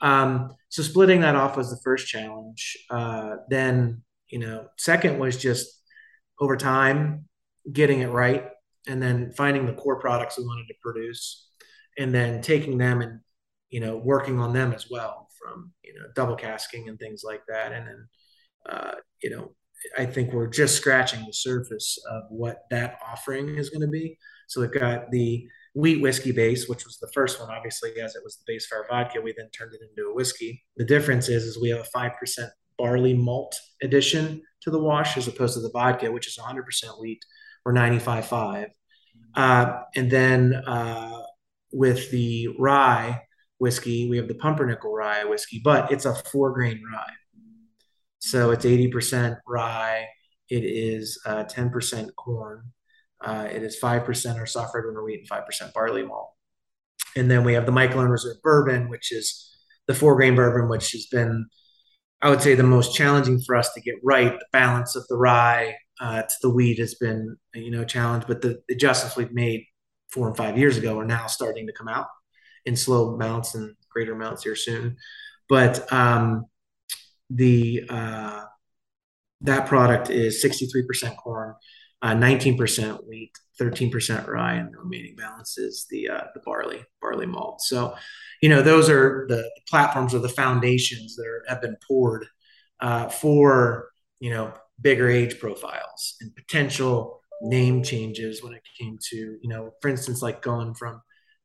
Um, 0.00 0.54
so 0.68 0.82
splitting 0.82 1.20
that 1.20 1.36
off 1.36 1.56
was 1.56 1.70
the 1.70 1.80
first 1.84 2.06
challenge. 2.06 2.76
Uh, 2.90 3.36
then 3.48 4.02
you 4.28 4.38
know, 4.38 4.66
second 4.78 5.18
was 5.18 5.36
just 5.36 5.80
over 6.40 6.56
time 6.56 7.28
getting 7.70 8.00
it 8.00 8.10
right 8.10 8.46
and 8.86 9.02
then 9.02 9.32
finding 9.32 9.66
the 9.66 9.72
core 9.72 10.00
products 10.00 10.38
we 10.38 10.44
wanted 10.44 10.66
to 10.66 10.74
produce 10.82 11.48
and 11.98 12.14
then 12.14 12.42
taking 12.42 12.76
them 12.76 13.00
and 13.00 13.20
you 13.70 13.80
know 13.80 13.96
working 13.96 14.38
on 14.38 14.52
them 14.52 14.72
as 14.72 14.90
well 14.90 15.28
from 15.38 15.72
you 15.82 15.94
know 15.94 16.06
double 16.14 16.36
casking 16.36 16.88
and 16.88 16.98
things 16.98 17.22
like 17.24 17.42
that 17.48 17.72
and 17.72 17.86
then 17.86 18.08
uh, 18.68 18.94
you 19.22 19.30
know 19.30 19.52
i 19.96 20.04
think 20.04 20.32
we're 20.32 20.46
just 20.46 20.76
scratching 20.76 21.24
the 21.24 21.32
surface 21.32 21.98
of 22.10 22.24
what 22.28 22.64
that 22.70 22.98
offering 23.10 23.56
is 23.56 23.70
going 23.70 23.80
to 23.80 23.88
be 23.88 24.18
so 24.48 24.60
we've 24.60 24.72
got 24.72 25.10
the 25.10 25.46
wheat 25.74 26.00
whiskey 26.00 26.32
base 26.32 26.68
which 26.68 26.84
was 26.84 26.98
the 26.98 27.10
first 27.12 27.40
one 27.40 27.50
obviously 27.50 27.90
as 28.00 28.14
it 28.14 28.22
was 28.22 28.36
the 28.36 28.44
base 28.46 28.66
for 28.66 28.78
our 28.78 28.86
vodka 28.88 29.20
we 29.20 29.34
then 29.36 29.50
turned 29.50 29.74
it 29.74 29.80
into 29.82 30.08
a 30.08 30.14
whiskey 30.14 30.62
the 30.76 30.84
difference 30.84 31.28
is 31.28 31.44
is 31.44 31.60
we 31.60 31.68
have 31.68 31.80
a 31.80 31.98
5% 31.98 32.12
barley 32.78 33.14
malt 33.14 33.56
addition 33.82 34.40
to 34.60 34.70
the 34.70 34.78
wash 34.78 35.16
as 35.16 35.28
opposed 35.28 35.54
to 35.54 35.60
the 35.60 35.70
vodka 35.70 36.10
which 36.10 36.28
is 36.28 36.38
100% 36.38 37.00
wheat 37.00 37.24
or 37.64 37.72
95.5. 37.72 38.66
Uh, 39.34 39.80
and 39.96 40.10
then 40.10 40.54
uh, 40.66 41.20
with 41.72 42.10
the 42.10 42.48
rye 42.58 43.22
whiskey, 43.58 44.08
we 44.08 44.16
have 44.16 44.28
the 44.28 44.34
pumpernickel 44.34 44.92
rye 44.92 45.24
whiskey, 45.24 45.60
but 45.62 45.90
it's 45.90 46.04
a 46.04 46.14
four 46.14 46.52
grain 46.52 46.82
rye. 46.92 47.12
So 48.18 48.50
it's 48.50 48.64
80% 48.64 49.38
rye. 49.46 50.06
It 50.48 50.64
is 50.64 51.20
uh, 51.26 51.44
10% 51.44 52.14
corn. 52.16 52.72
Uh, 53.24 53.48
it 53.50 53.62
is 53.62 53.78
5% 53.80 54.38
our 54.38 54.46
soft 54.46 54.74
red 54.74 54.84
winter 54.84 55.02
wheat 55.02 55.20
and 55.20 55.28
5% 55.28 55.72
barley 55.72 56.04
malt. 56.04 56.30
And 57.16 57.30
then 57.30 57.44
we 57.44 57.54
have 57.54 57.66
the 57.66 57.72
Michelone 57.72 58.08
Reserve 58.08 58.36
bourbon, 58.42 58.88
which 58.88 59.12
is 59.12 59.50
the 59.86 59.94
four 59.94 60.16
grain 60.16 60.34
bourbon, 60.34 60.68
which 60.68 60.92
has 60.92 61.06
been, 61.06 61.46
I 62.20 62.28
would 62.28 62.42
say, 62.42 62.54
the 62.54 62.62
most 62.62 62.94
challenging 62.94 63.40
for 63.40 63.56
us 63.56 63.72
to 63.74 63.80
get 63.80 63.94
right. 64.02 64.32
The 64.32 64.46
balance 64.52 64.96
of 64.96 65.06
the 65.08 65.16
rye, 65.16 65.74
uh, 66.00 66.22
to 66.22 66.34
the 66.42 66.50
wheat 66.50 66.78
has 66.78 66.94
been 66.94 67.36
you 67.54 67.70
know 67.70 67.84
challenged, 67.84 68.26
but 68.26 68.42
the 68.42 68.62
adjustments 68.70 69.16
we've 69.16 69.32
made 69.32 69.64
four 70.10 70.26
and 70.28 70.36
five 70.36 70.58
years 70.58 70.76
ago 70.76 70.98
are 70.98 71.04
now 71.04 71.26
starting 71.26 71.66
to 71.66 71.72
come 71.72 71.88
out 71.88 72.06
in 72.64 72.76
slow 72.76 73.14
amounts 73.14 73.54
and 73.54 73.74
greater 73.90 74.12
amounts 74.12 74.42
here 74.42 74.56
soon. 74.56 74.96
But 75.48 75.92
um, 75.92 76.46
the 77.30 77.84
uh, 77.88 78.44
that 79.42 79.66
product 79.66 80.10
is 80.10 80.42
63% 80.42 81.16
corn, 81.16 81.54
uh, 82.04 82.14
19% 82.14 83.08
wheat, 83.08 83.32
13% 83.58 84.28
rye, 84.28 84.54
and 84.56 84.74
the 84.74 84.78
remaining 84.78 85.16
balance 85.16 85.56
is 85.56 85.86
the 85.90 86.10
uh, 86.10 86.24
the 86.34 86.40
barley 86.44 86.84
barley 87.00 87.24
malt. 87.24 87.62
So, 87.62 87.96
you 88.42 88.50
know, 88.50 88.60
those 88.60 88.90
are 88.90 89.24
the 89.30 89.50
platforms 89.70 90.12
or 90.12 90.18
the 90.18 90.28
foundations 90.28 91.16
that 91.16 91.26
are, 91.26 91.44
have 91.48 91.62
been 91.62 91.78
poured 91.88 92.26
uh, 92.80 93.08
for 93.08 93.88
you 94.20 94.28
know 94.28 94.52
bigger 94.82 95.08
age 95.08 95.40
profiles 95.40 96.16
and 96.20 96.36
potential 96.36 97.22
name 97.40 97.82
changes 97.82 98.42
when 98.42 98.52
it 98.52 98.62
came 98.78 98.98
to, 99.10 99.38
you 99.40 99.48
know, 99.48 99.70
for 99.80 99.88
instance, 99.88 100.20
like 100.20 100.42
going 100.42 100.74
from 100.74 101.00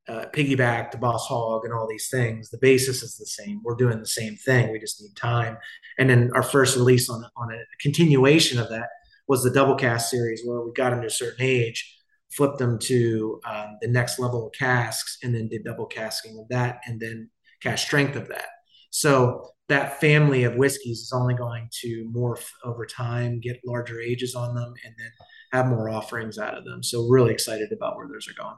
uh, 0.10 0.26
piggyback 0.34 0.92
to 0.92 0.98
boss 0.98 1.26
hog 1.28 1.64
and 1.64 1.74
all 1.74 1.88
these 1.88 2.10
things. 2.10 2.50
The 2.50 2.58
basis 2.58 3.02
is 3.02 3.16
the 3.16 3.26
same. 3.26 3.62
We're 3.64 3.76
doing 3.76 4.00
the 4.00 4.08
same 4.08 4.36
thing. 4.36 4.72
We 4.72 4.80
just 4.80 5.02
need 5.02 5.16
time. 5.16 5.58
And 5.98 6.10
then 6.10 6.32
our 6.34 6.44
first 6.44 6.76
release 6.76 7.10
on 7.10 7.24
on 7.38 7.54
a 7.54 7.60
continuation 7.80 8.60
of 8.60 8.68
that 8.70 8.90
was 9.30 9.44
the 9.44 9.52
double 9.52 9.76
cask 9.76 10.10
series, 10.10 10.42
where 10.44 10.62
we 10.62 10.72
got 10.74 10.90
them 10.90 11.02
to 11.02 11.08
a 11.08 11.12
certain 11.12 11.46
age, 11.46 11.96
flipped 12.32 12.58
them 12.58 12.80
to 12.80 13.40
um, 13.46 13.78
the 13.80 13.88
next 13.88 14.20
level 14.20 14.48
of 14.48 14.54
casks, 14.54 15.20
and 15.24 15.34
then 15.34 15.48
did 15.48 15.64
double 15.64 15.86
casking 15.86 16.38
of 16.40 16.50
that, 16.50 16.82
and 16.86 17.00
then 17.00 17.30
cask 17.62 17.86
strength 17.86 18.16
of 18.16 18.28
that. 18.28 18.48
So 18.90 19.52
that 19.70 20.02
family 20.02 20.44
of 20.44 20.56
whiskeys 20.56 21.00
is 21.02 21.12
only 21.14 21.36
going 21.36 21.70
to 21.82 22.12
morph 22.14 22.48
over 22.66 22.88
time, 22.88 23.40
get 23.40 23.60
larger 23.64 24.02
ages 24.02 24.34
on 24.34 24.56
them, 24.56 24.74
and 24.84 24.96
then 24.98 25.12
have 25.54 25.68
more 25.68 25.90
offerings 25.90 26.40
out 26.40 26.58
of 26.58 26.66
them. 26.66 26.82
So 26.82 27.08
really 27.08 27.32
excited 27.32 27.72
about 27.72 27.96
where 27.96 28.08
those 28.08 28.28
are 28.28 28.42
going. 28.42 28.58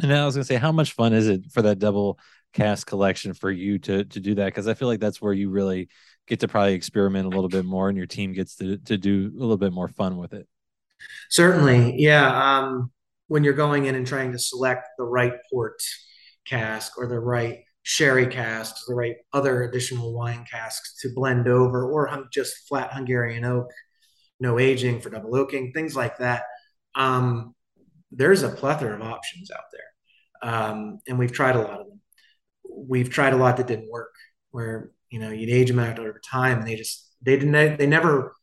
And 0.00 0.12
I 0.12 0.24
was 0.24 0.36
gonna 0.36 0.44
say, 0.44 0.56
how 0.56 0.72
much 0.72 0.92
fun 0.92 1.12
is 1.12 1.28
it 1.28 1.50
for 1.52 1.62
that 1.62 1.80
double 1.80 2.18
cask 2.52 2.86
collection 2.86 3.34
for 3.34 3.50
you 3.50 3.80
to 3.80 4.04
to 4.04 4.20
do 4.20 4.36
that? 4.36 4.46
Because 4.46 4.68
I 4.68 4.74
feel 4.74 4.88
like 4.88 5.00
that's 5.00 5.20
where 5.20 5.32
you 5.32 5.50
really 5.50 5.88
get 6.26 6.40
to 6.40 6.48
probably 6.48 6.74
experiment 6.74 7.26
a 7.26 7.30
little 7.30 7.48
bit 7.48 7.64
more, 7.64 7.88
and 7.88 7.98
your 7.98 8.06
team 8.06 8.32
gets 8.32 8.56
to 8.56 8.78
to 8.78 8.96
do 8.96 9.32
a 9.36 9.38
little 9.38 9.56
bit 9.56 9.72
more 9.72 9.88
fun 9.88 10.16
with 10.16 10.32
it. 10.32 10.46
Certainly, 11.30 11.96
yeah. 11.98 12.58
Um, 12.58 12.90
when 13.28 13.44
you're 13.44 13.54
going 13.54 13.86
in 13.86 13.94
and 13.94 14.06
trying 14.06 14.32
to 14.32 14.38
select 14.38 14.88
the 14.98 15.04
right 15.04 15.34
port 15.50 15.80
cask 16.46 16.98
or 16.98 17.06
the 17.06 17.18
right 17.18 17.60
sherry 17.82 18.26
casks, 18.26 18.84
the 18.86 18.94
right 18.94 19.16
other 19.32 19.62
additional 19.62 20.14
wine 20.14 20.44
casks 20.50 21.00
to 21.00 21.12
blend 21.14 21.48
over, 21.48 21.90
or 21.90 22.26
just 22.32 22.68
flat 22.68 22.92
Hungarian 22.92 23.44
oak, 23.44 23.70
no 24.40 24.58
aging 24.58 25.00
for 25.00 25.10
double 25.10 25.34
oaking, 25.36 25.72
things 25.72 25.94
like 25.96 26.18
that. 26.18 26.44
Um, 26.94 27.54
there's 28.10 28.42
a 28.42 28.48
plethora 28.48 28.94
of 28.94 29.02
options 29.02 29.50
out 29.50 29.64
there, 29.72 30.50
um, 30.52 31.00
and 31.08 31.18
we've 31.18 31.32
tried 31.32 31.56
a 31.56 31.60
lot 31.60 31.80
of 31.80 31.88
them. 31.88 32.00
We've 32.70 33.10
tried 33.10 33.32
a 33.32 33.36
lot 33.36 33.56
that 33.56 33.66
didn't 33.66 33.90
work, 33.90 34.14
where 34.50 34.90
you 35.14 35.20
know 35.20 35.30
you'd 35.30 35.48
age 35.48 35.68
them 35.68 35.78
out 35.78 36.00
over 36.00 36.20
time, 36.28 36.58
and 36.58 36.66
they 36.66 36.74
just 36.74 37.14
they 37.22 37.36
didn't 37.38 37.78
they 37.78 37.86
never 37.86 38.34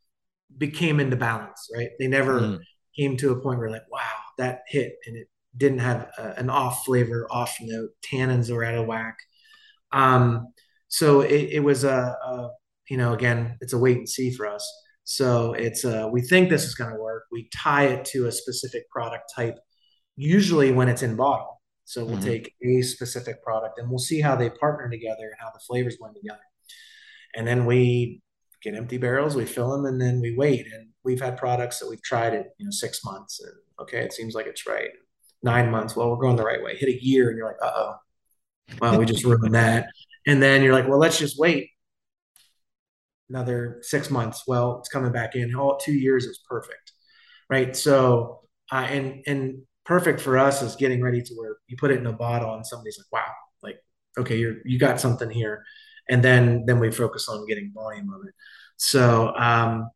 became 0.58 1.02
into 1.02 1.18
balance, 1.18 1.70
right? 1.76 1.90
They 2.00 2.08
never 2.08 2.40
mm. 2.40 2.60
came 2.98 3.18
to 3.18 3.34
a 3.34 3.42
point 3.42 3.60
where 3.60 3.70
like, 3.70 3.92
wow, 3.92 4.00
that 4.38 4.62
hit, 4.70 4.94
and 5.06 5.18
it 5.18 5.28
didn't 5.58 5.80
have 5.80 6.10
a, 6.18 6.40
an 6.40 6.50
off 6.50 6.86
flavor, 6.86 7.28
off 7.30 7.58
note. 7.60 7.90
Tannins 8.10 8.50
were 8.50 8.64
out 8.64 8.76
of 8.76 8.88
whack. 8.88 9.18
Um, 9.92 10.54
so 10.88 11.20
it, 11.20 11.50
it 11.52 11.60
was 11.60 11.84
a, 11.84 12.16
a, 12.26 12.52
you 12.90 12.96
know, 12.96 13.12
again, 13.12 13.58
it's 13.60 13.74
a 13.74 13.78
wait 13.78 13.98
and 13.98 14.08
see 14.08 14.32
for 14.32 14.48
us. 14.48 14.66
So 15.04 15.52
it's 15.52 15.84
a, 15.84 16.08
we 16.08 16.22
think 16.22 16.50
this 16.50 16.64
is 16.64 16.76
going 16.76 16.94
to 16.94 17.02
work. 17.02 17.24
We 17.34 17.50
tie 17.54 17.88
it 17.88 18.06
to 18.14 18.28
a 18.28 18.32
specific 18.32 18.90
product 18.90 19.34
type, 19.36 19.58
usually 20.16 20.72
when 20.72 20.88
it's 20.88 21.04
in 21.04 21.18
bottle. 21.18 21.62
So 21.84 22.06
we'll 22.06 22.16
mm-hmm. 22.16 22.26
take 22.26 22.54
a 22.64 22.82
specific 22.82 23.44
product 23.44 23.78
and 23.78 23.90
we'll 23.90 24.00
see 24.00 24.22
how 24.22 24.38
they 24.38 24.50
partner 24.50 24.90
together 24.90 25.26
and 25.26 25.36
how 25.38 25.50
the 25.54 25.60
flavors 25.60 25.98
blend 26.00 26.16
together. 26.16 26.40
And 27.36 27.48
then 27.48 27.66
we 27.66 28.22
get 28.62 28.76
empty 28.76 28.98
barrels, 28.98 29.36
we 29.36 29.46
fill 29.46 29.72
them, 29.72 29.86
and 29.86 30.00
then 30.00 30.22
we 30.22 30.36
wait. 30.36 30.68
And 30.74 30.90
we've 31.04 31.22
had 31.22 31.38
products 31.38 31.80
that 31.80 31.90
we've 31.90 32.04
tried 32.04 32.34
it, 32.34 32.48
you 32.58 32.66
know, 32.66 32.72
six 32.72 33.04
months, 33.04 33.40
and 33.42 33.54
okay, 33.82 34.00
it 34.00 34.14
seems 34.14 34.36
like 34.36 34.48
it's 34.48 34.68
right. 34.68 34.90
nine 35.44 35.72
months. 35.72 35.96
Well, 35.96 36.10
we're 36.10 36.18
going 36.18 36.36
the 36.36 36.44
right 36.44 36.64
way. 36.64 36.76
Hit 36.76 36.90
a 36.90 37.04
year, 37.04 37.30
and 37.30 37.38
you're 37.38 37.48
like, 37.48 37.62
uh 37.62 37.72
oh, 37.74 37.94
well, 38.80 39.00
we 39.00 39.06
just 39.06 39.24
ruined 39.24 39.56
that. 39.56 39.88
And 40.28 40.42
then 40.42 40.62
you're 40.62 40.74
like, 40.74 40.88
well, 40.88 41.00
let's 41.00 41.18
just 41.18 41.40
wait 41.40 41.70
another 43.30 43.80
six 43.82 44.10
months. 44.10 44.44
Well, 44.46 44.80
it's 44.80 44.90
coming 44.90 45.12
back 45.12 45.36
in. 45.36 45.56
All 45.56 45.78
two 45.78 45.94
years 45.94 46.26
is 46.26 46.40
perfect, 46.48 46.92
right? 47.50 47.76
So, 47.76 48.42
uh, 48.72 48.88
and 48.90 49.24
and 49.26 49.62
perfect 49.86 50.22
for 50.22 50.38
us 50.38 50.62
is 50.62 50.76
getting 50.76 51.02
ready 51.02 51.22
to 51.22 51.34
where 51.36 51.58
you 51.68 51.78
put 51.78 51.92
it 51.92 52.00
in 52.00 52.06
a 52.06 52.14
bottle, 52.14 52.54
and 52.54 52.66
somebody's 52.66 53.00
like, 53.00 53.22
wow, 53.22 53.32
like 53.64 53.78
okay, 54.18 54.38
you're 54.38 54.58
you 54.66 54.78
got 54.78 55.00
something 55.00 55.30
here, 55.30 55.64
and 56.10 56.24
then 56.24 56.66
then 56.66 56.80
we 56.80 56.92
focus 56.92 57.28
on 57.30 57.46
getting 57.48 57.72
volume 57.74 58.12
of 58.14 58.22
it. 58.28 58.34
So, 58.78 59.36
um, 59.36 59.90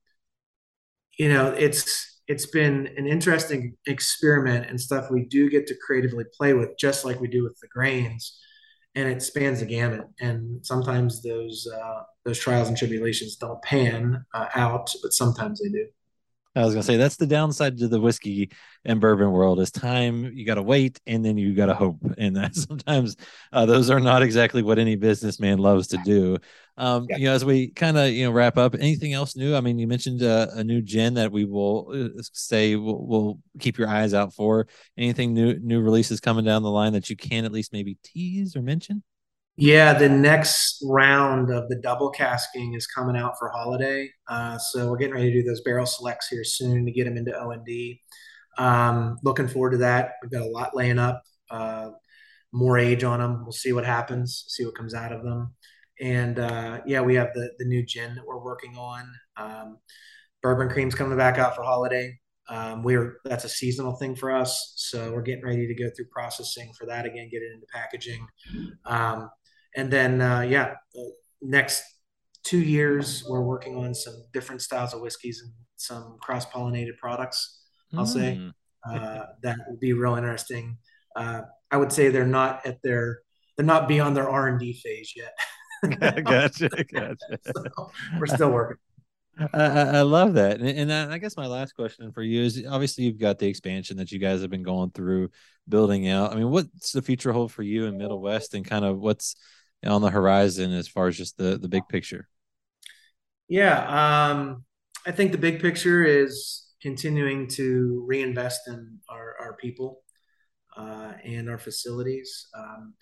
you 1.17 1.29
know, 1.29 1.49
it's 1.51 2.21
it's 2.27 2.47
been 2.47 2.87
an 2.97 3.07
interesting 3.07 3.75
experiment 3.85 4.67
and 4.69 4.79
stuff 4.81 5.11
we 5.11 5.25
do 5.25 5.49
get 5.49 5.67
to 5.67 5.75
creatively 5.85 6.25
play 6.37 6.53
with, 6.53 6.77
just 6.77 7.05
like 7.05 7.19
we 7.19 7.27
do 7.27 7.43
with 7.43 7.57
the 7.61 7.67
grains 7.67 8.39
and 8.95 9.09
it 9.09 9.21
spans 9.21 9.59
the 9.59 9.65
gamut. 9.65 10.07
And 10.19 10.65
sometimes 10.65 11.21
those 11.21 11.67
uh, 11.71 12.03
those 12.23 12.39
trials 12.39 12.69
and 12.69 12.77
tribulations 12.77 13.35
don't 13.35 13.61
pan 13.61 14.25
uh, 14.33 14.47
out, 14.55 14.89
but 15.03 15.13
sometimes 15.13 15.61
they 15.61 15.69
do. 15.69 15.85
I 16.55 16.63
was 16.63 16.73
gonna 16.73 16.83
say 16.83 16.97
that's 16.97 17.17
the 17.17 17.27
downside 17.27 17.77
to 17.79 17.87
the 17.87 17.99
whiskey 17.99 18.49
and 18.85 19.01
bourbon 19.01 19.31
world 19.31 19.59
is 19.59 19.71
time. 19.71 20.31
You 20.33 20.45
got 20.45 20.55
to 20.55 20.61
wait, 20.61 21.01
and 21.05 21.23
then 21.25 21.37
you 21.37 21.53
got 21.53 21.65
to 21.65 21.75
hope, 21.75 21.97
and 22.17 22.35
that 22.37 22.55
sometimes 22.55 23.17
uh, 23.51 23.65
those 23.65 23.89
are 23.89 23.99
not 23.99 24.23
exactly 24.23 24.63
what 24.63 24.79
any 24.79 24.95
businessman 24.95 25.57
loves 25.57 25.87
to 25.87 25.97
do. 26.05 26.37
Um, 26.77 27.07
yeah. 27.09 27.17
You 27.17 27.25
know, 27.25 27.33
as 27.33 27.43
we 27.43 27.69
kind 27.69 27.97
of 27.97 28.09
you 28.11 28.25
know 28.25 28.31
wrap 28.31 28.57
up, 28.57 28.75
anything 28.75 29.13
else 29.13 29.35
new? 29.35 29.55
I 29.55 29.61
mean, 29.61 29.79
you 29.79 29.87
mentioned 29.87 30.23
uh, 30.23 30.47
a 30.53 30.63
new 30.63 30.81
gin 30.81 31.15
that 31.15 31.31
we 31.31 31.45
will 31.45 31.91
uh, 31.93 32.21
say 32.33 32.75
we'll, 32.75 33.05
we'll, 33.05 33.39
keep 33.59 33.77
your 33.77 33.87
eyes 33.87 34.13
out 34.13 34.33
for. 34.33 34.67
Anything 34.97 35.33
new 35.33 35.59
new 35.59 35.81
releases 35.81 36.19
coming 36.19 36.45
down 36.45 36.63
the 36.63 36.71
line 36.71 36.93
that 36.93 37.09
you 37.09 37.15
can 37.15 37.45
at 37.45 37.51
least 37.51 37.73
maybe 37.73 37.97
tease 38.03 38.55
or 38.55 38.61
mention? 38.61 39.03
Yeah, 39.57 39.93
the 39.93 40.09
next 40.09 40.83
round 40.85 41.49
of 41.49 41.69
the 41.69 41.77
double 41.77 42.09
casking 42.09 42.73
is 42.73 42.87
coming 42.87 43.15
out 43.15 43.35
for 43.39 43.49
holiday. 43.49 44.09
Uh, 44.27 44.57
so 44.57 44.89
we're 44.89 44.97
getting 44.97 45.13
ready 45.13 45.31
to 45.31 45.41
do 45.41 45.47
those 45.47 45.61
barrel 45.61 45.85
selects 45.85 46.27
here 46.27 46.43
soon 46.43 46.85
to 46.85 46.91
get 46.91 47.05
them 47.05 47.15
into 47.15 47.37
O 47.39 47.51
and 47.51 47.65
D. 47.65 48.01
Um, 48.57 49.17
looking 49.23 49.47
forward 49.47 49.71
to 49.71 49.77
that. 49.77 50.13
We've 50.21 50.31
got 50.31 50.41
a 50.41 50.49
lot 50.49 50.75
laying 50.75 50.99
up, 50.99 51.23
uh, 51.49 51.91
more 52.51 52.77
age 52.77 53.05
on 53.05 53.19
them. 53.19 53.43
We'll 53.43 53.53
see 53.53 53.71
what 53.71 53.85
happens, 53.85 54.43
see 54.49 54.65
what 54.65 54.75
comes 54.75 54.93
out 54.93 55.13
of 55.13 55.23
them. 55.23 55.53
And 56.01 56.37
uh, 56.37 56.81
yeah, 56.85 56.99
we 57.01 57.15
have 57.15 57.29
the 57.33 57.51
the 57.57 57.65
new 57.65 57.85
gin 57.85 58.15
that 58.15 58.25
we're 58.27 58.43
working 58.43 58.75
on. 58.77 59.09
Um, 59.37 59.77
bourbon 60.41 60.69
cream's 60.69 60.95
coming 60.95 61.17
back 61.17 61.37
out 61.37 61.55
for 61.55 61.63
holiday. 61.63 62.19
Um, 62.49 62.83
we're 62.83 63.17
that's 63.23 63.45
a 63.45 63.49
seasonal 63.49 63.95
thing 63.95 64.15
for 64.15 64.31
us, 64.31 64.73
so 64.75 65.13
we're 65.13 65.21
getting 65.21 65.45
ready 65.45 65.65
to 65.65 65.73
go 65.73 65.89
through 65.95 66.07
processing 66.11 66.71
for 66.77 66.85
that 66.87 67.05
again, 67.05 67.29
get 67.31 67.41
it 67.41 67.53
into 67.53 67.65
packaging. 67.73 68.27
Um, 68.85 69.29
and 69.75 69.91
then 69.91 70.21
uh, 70.21 70.41
yeah, 70.41 70.75
next 71.41 71.83
two 72.43 72.59
years 72.59 73.25
we're 73.27 73.41
working 73.41 73.77
on 73.77 73.93
some 73.93 74.13
different 74.33 74.61
styles 74.61 74.93
of 74.93 75.01
whiskeys 75.01 75.41
and 75.43 75.51
some 75.75 76.17
cross 76.21 76.45
pollinated 76.45 76.97
products. 76.97 77.63
I'll 77.93 78.05
mm. 78.05 78.13
say 78.13 78.51
uh, 78.87 79.25
that 79.41 79.57
will 79.67 79.77
be 79.77 79.93
real 79.93 80.15
interesting. 80.15 80.77
Uh, 81.15 81.41
I 81.71 81.77
would 81.77 81.91
say 81.91 82.09
they're 82.09 82.25
not 82.25 82.65
at 82.65 82.81
their 82.83 83.19
they're 83.57 83.65
not 83.65 83.87
beyond 83.87 84.15
their 84.15 84.29
R 84.29 84.47
and 84.47 84.59
D 84.59 84.73
phase 84.73 85.13
yet. 85.15 85.33
gotcha, 86.23 86.69
gotcha. 86.69 87.39
so 87.75 87.91
we're 88.19 88.27
still 88.27 88.51
working. 88.51 88.77
I, 89.53 89.97
I, 89.97 90.01
love 90.03 90.35
that, 90.35 90.61
and, 90.61 90.89
and 90.89 91.13
I 91.13 91.17
guess 91.17 91.35
my 91.35 91.47
last 91.47 91.73
question 91.73 92.13
for 92.13 92.21
you 92.23 92.43
is: 92.43 92.63
obviously, 92.69 93.03
you've 93.03 93.19
got 93.19 93.37
the 93.37 93.47
expansion 93.47 93.97
that 93.97 94.09
you 94.09 94.17
guys 94.17 94.41
have 94.41 94.49
been 94.49 94.63
going 94.63 94.91
through, 94.91 95.29
building 95.67 96.07
out. 96.07 96.31
I 96.31 96.35
mean, 96.35 96.49
what's 96.49 96.93
the 96.93 97.01
future 97.01 97.33
hold 97.33 97.51
for 97.51 97.61
you 97.61 97.85
in 97.85 97.97
Middle 97.97 98.21
West, 98.21 98.53
and 98.53 98.65
kind 98.65 98.85
of 98.85 98.97
what's 98.97 99.35
on 99.85 100.01
the 100.01 100.09
horizon 100.09 100.73
as 100.73 100.87
far 100.87 101.07
as 101.07 101.17
just 101.17 101.37
the 101.37 101.57
the 101.57 101.69
big 101.69 101.87
picture? 101.87 102.27
Yeah, 103.47 104.31
um, 104.31 104.65
I 105.05 105.11
think 105.11 105.31
the 105.31 105.37
big 105.37 105.61
picture 105.61 106.03
is 106.03 106.65
continuing 106.81 107.47
to 107.47 108.03
reinvest 108.07 108.67
in 108.67 108.99
our, 109.09 109.35
our 109.39 109.55
people 109.57 110.01
uh, 110.75 111.13
and 111.23 111.49
our 111.49 111.57
facilities. 111.57 112.47
Um, 112.57 112.93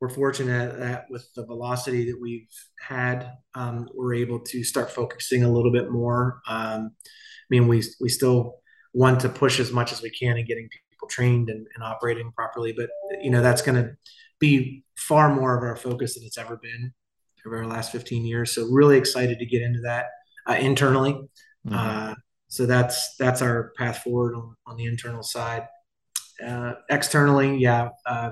we're 0.00 0.08
fortunate 0.08 0.78
that 0.78 1.06
with 1.10 1.26
the 1.34 1.46
velocity 1.46 2.10
that 2.10 2.20
we've 2.20 2.48
had, 2.78 3.32
um, 3.54 3.88
we're 3.94 4.14
able 4.14 4.40
to 4.40 4.64
start 4.64 4.90
focusing 4.90 5.44
a 5.44 5.50
little 5.50 5.72
bit 5.72 5.90
more. 5.90 6.40
Um, 6.46 6.90
I 7.04 7.48
mean, 7.50 7.68
we 7.68 7.82
we 8.00 8.08
still 8.08 8.56
want 8.92 9.20
to 9.20 9.28
push 9.28 9.60
as 9.60 9.72
much 9.72 9.92
as 9.92 10.02
we 10.02 10.10
can 10.10 10.36
in 10.36 10.46
getting 10.46 10.68
people 10.90 11.08
trained 11.08 11.48
and, 11.50 11.66
and 11.74 11.84
operating 11.84 12.32
properly, 12.32 12.72
but 12.76 12.90
you 13.22 13.30
know 13.30 13.42
that's 13.42 13.62
going 13.62 13.82
to 13.82 13.96
be 14.38 14.83
far 14.96 15.34
more 15.34 15.56
of 15.56 15.62
our 15.62 15.76
focus 15.76 16.14
than 16.14 16.24
it's 16.24 16.38
ever 16.38 16.56
been 16.56 16.92
over 17.46 17.58
our 17.58 17.66
last 17.66 17.92
15 17.92 18.24
years. 18.24 18.52
So 18.54 18.66
really 18.66 18.96
excited 18.96 19.38
to 19.38 19.46
get 19.46 19.62
into 19.62 19.80
that 19.80 20.06
uh, 20.48 20.54
internally. 20.54 21.12
Mm-hmm. 21.66 21.74
Uh, 21.74 22.14
so 22.48 22.66
that's 22.66 23.16
that's 23.16 23.42
our 23.42 23.72
path 23.76 23.98
forward 23.98 24.34
on, 24.34 24.54
on 24.66 24.76
the 24.76 24.86
internal 24.86 25.22
side. 25.22 25.66
Uh, 26.44 26.74
externally, 26.90 27.56
yeah, 27.56 27.88
uh, 28.06 28.30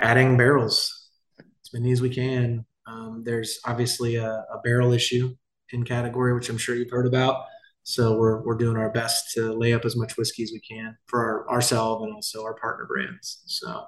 adding 0.00 0.36
barrels 0.36 1.08
as 1.38 1.72
many 1.72 1.92
as 1.92 2.00
we 2.00 2.10
can. 2.10 2.64
Um, 2.86 3.22
there's 3.24 3.60
obviously 3.64 4.16
a, 4.16 4.26
a, 4.26 4.60
barrel 4.64 4.92
issue 4.92 5.34
in 5.72 5.84
category, 5.84 6.34
which 6.34 6.48
I'm 6.48 6.58
sure 6.58 6.74
you've 6.74 6.90
heard 6.90 7.06
about. 7.06 7.44
So 7.84 8.16
we're 8.16 8.42
we're 8.44 8.56
doing 8.56 8.76
our 8.76 8.90
best 8.90 9.32
to 9.34 9.52
lay 9.52 9.72
up 9.72 9.84
as 9.84 9.96
much 9.96 10.16
whiskey 10.16 10.42
as 10.42 10.52
we 10.52 10.60
can 10.60 10.96
for 11.06 11.20
our, 11.48 11.54
ourselves 11.54 12.04
and 12.04 12.12
also 12.14 12.44
our 12.44 12.54
partner 12.54 12.86
brands. 12.86 13.42
So 13.46 13.84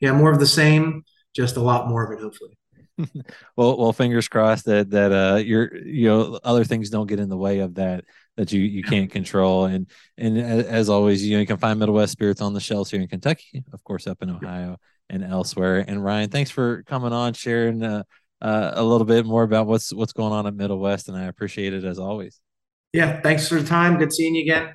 yeah, 0.00 0.12
more 0.12 0.30
of 0.30 0.40
the 0.40 0.46
same, 0.46 1.04
just 1.34 1.56
a 1.56 1.60
lot 1.60 1.88
more 1.88 2.04
of 2.04 2.18
it, 2.18 2.22
hopefully. 2.22 2.56
well, 3.56 3.76
well, 3.76 3.92
fingers 3.92 4.28
crossed 4.28 4.66
that 4.66 4.90
that 4.90 5.12
uh, 5.12 5.36
your 5.36 5.76
you 5.76 6.08
know 6.08 6.38
other 6.44 6.64
things 6.64 6.90
don't 6.90 7.08
get 7.08 7.18
in 7.18 7.28
the 7.28 7.36
way 7.36 7.58
of 7.58 7.74
that 7.74 8.04
that 8.36 8.52
you 8.52 8.60
you 8.60 8.82
can't 8.82 9.10
control. 9.10 9.64
And 9.64 9.88
and 10.16 10.38
as 10.38 10.88
always, 10.88 11.26
you 11.26 11.34
know 11.34 11.40
you 11.40 11.46
can 11.46 11.56
find 11.56 11.78
Middle 11.78 11.94
West 11.94 12.12
Spirits 12.12 12.40
on 12.40 12.54
the 12.54 12.60
shelves 12.60 12.90
here 12.90 13.00
in 13.00 13.08
Kentucky, 13.08 13.64
of 13.72 13.82
course, 13.84 14.06
up 14.06 14.22
in 14.22 14.30
Ohio 14.30 14.78
and 15.10 15.24
elsewhere. 15.24 15.84
And 15.86 16.04
Ryan, 16.04 16.30
thanks 16.30 16.50
for 16.50 16.82
coming 16.84 17.12
on, 17.12 17.34
sharing 17.34 17.82
uh, 17.82 18.04
uh, 18.40 18.72
a 18.74 18.82
little 18.82 19.06
bit 19.06 19.26
more 19.26 19.42
about 19.42 19.66
what's 19.66 19.92
what's 19.92 20.12
going 20.12 20.32
on 20.32 20.46
at 20.46 20.54
Middle 20.54 20.78
West, 20.78 21.08
and 21.08 21.16
I 21.16 21.24
appreciate 21.24 21.72
it 21.72 21.84
as 21.84 21.98
always. 21.98 22.40
Yeah, 22.92 23.20
thanks 23.20 23.48
for 23.48 23.60
the 23.60 23.66
time. 23.66 23.98
Good 23.98 24.12
seeing 24.12 24.36
you 24.36 24.42
again. 24.42 24.74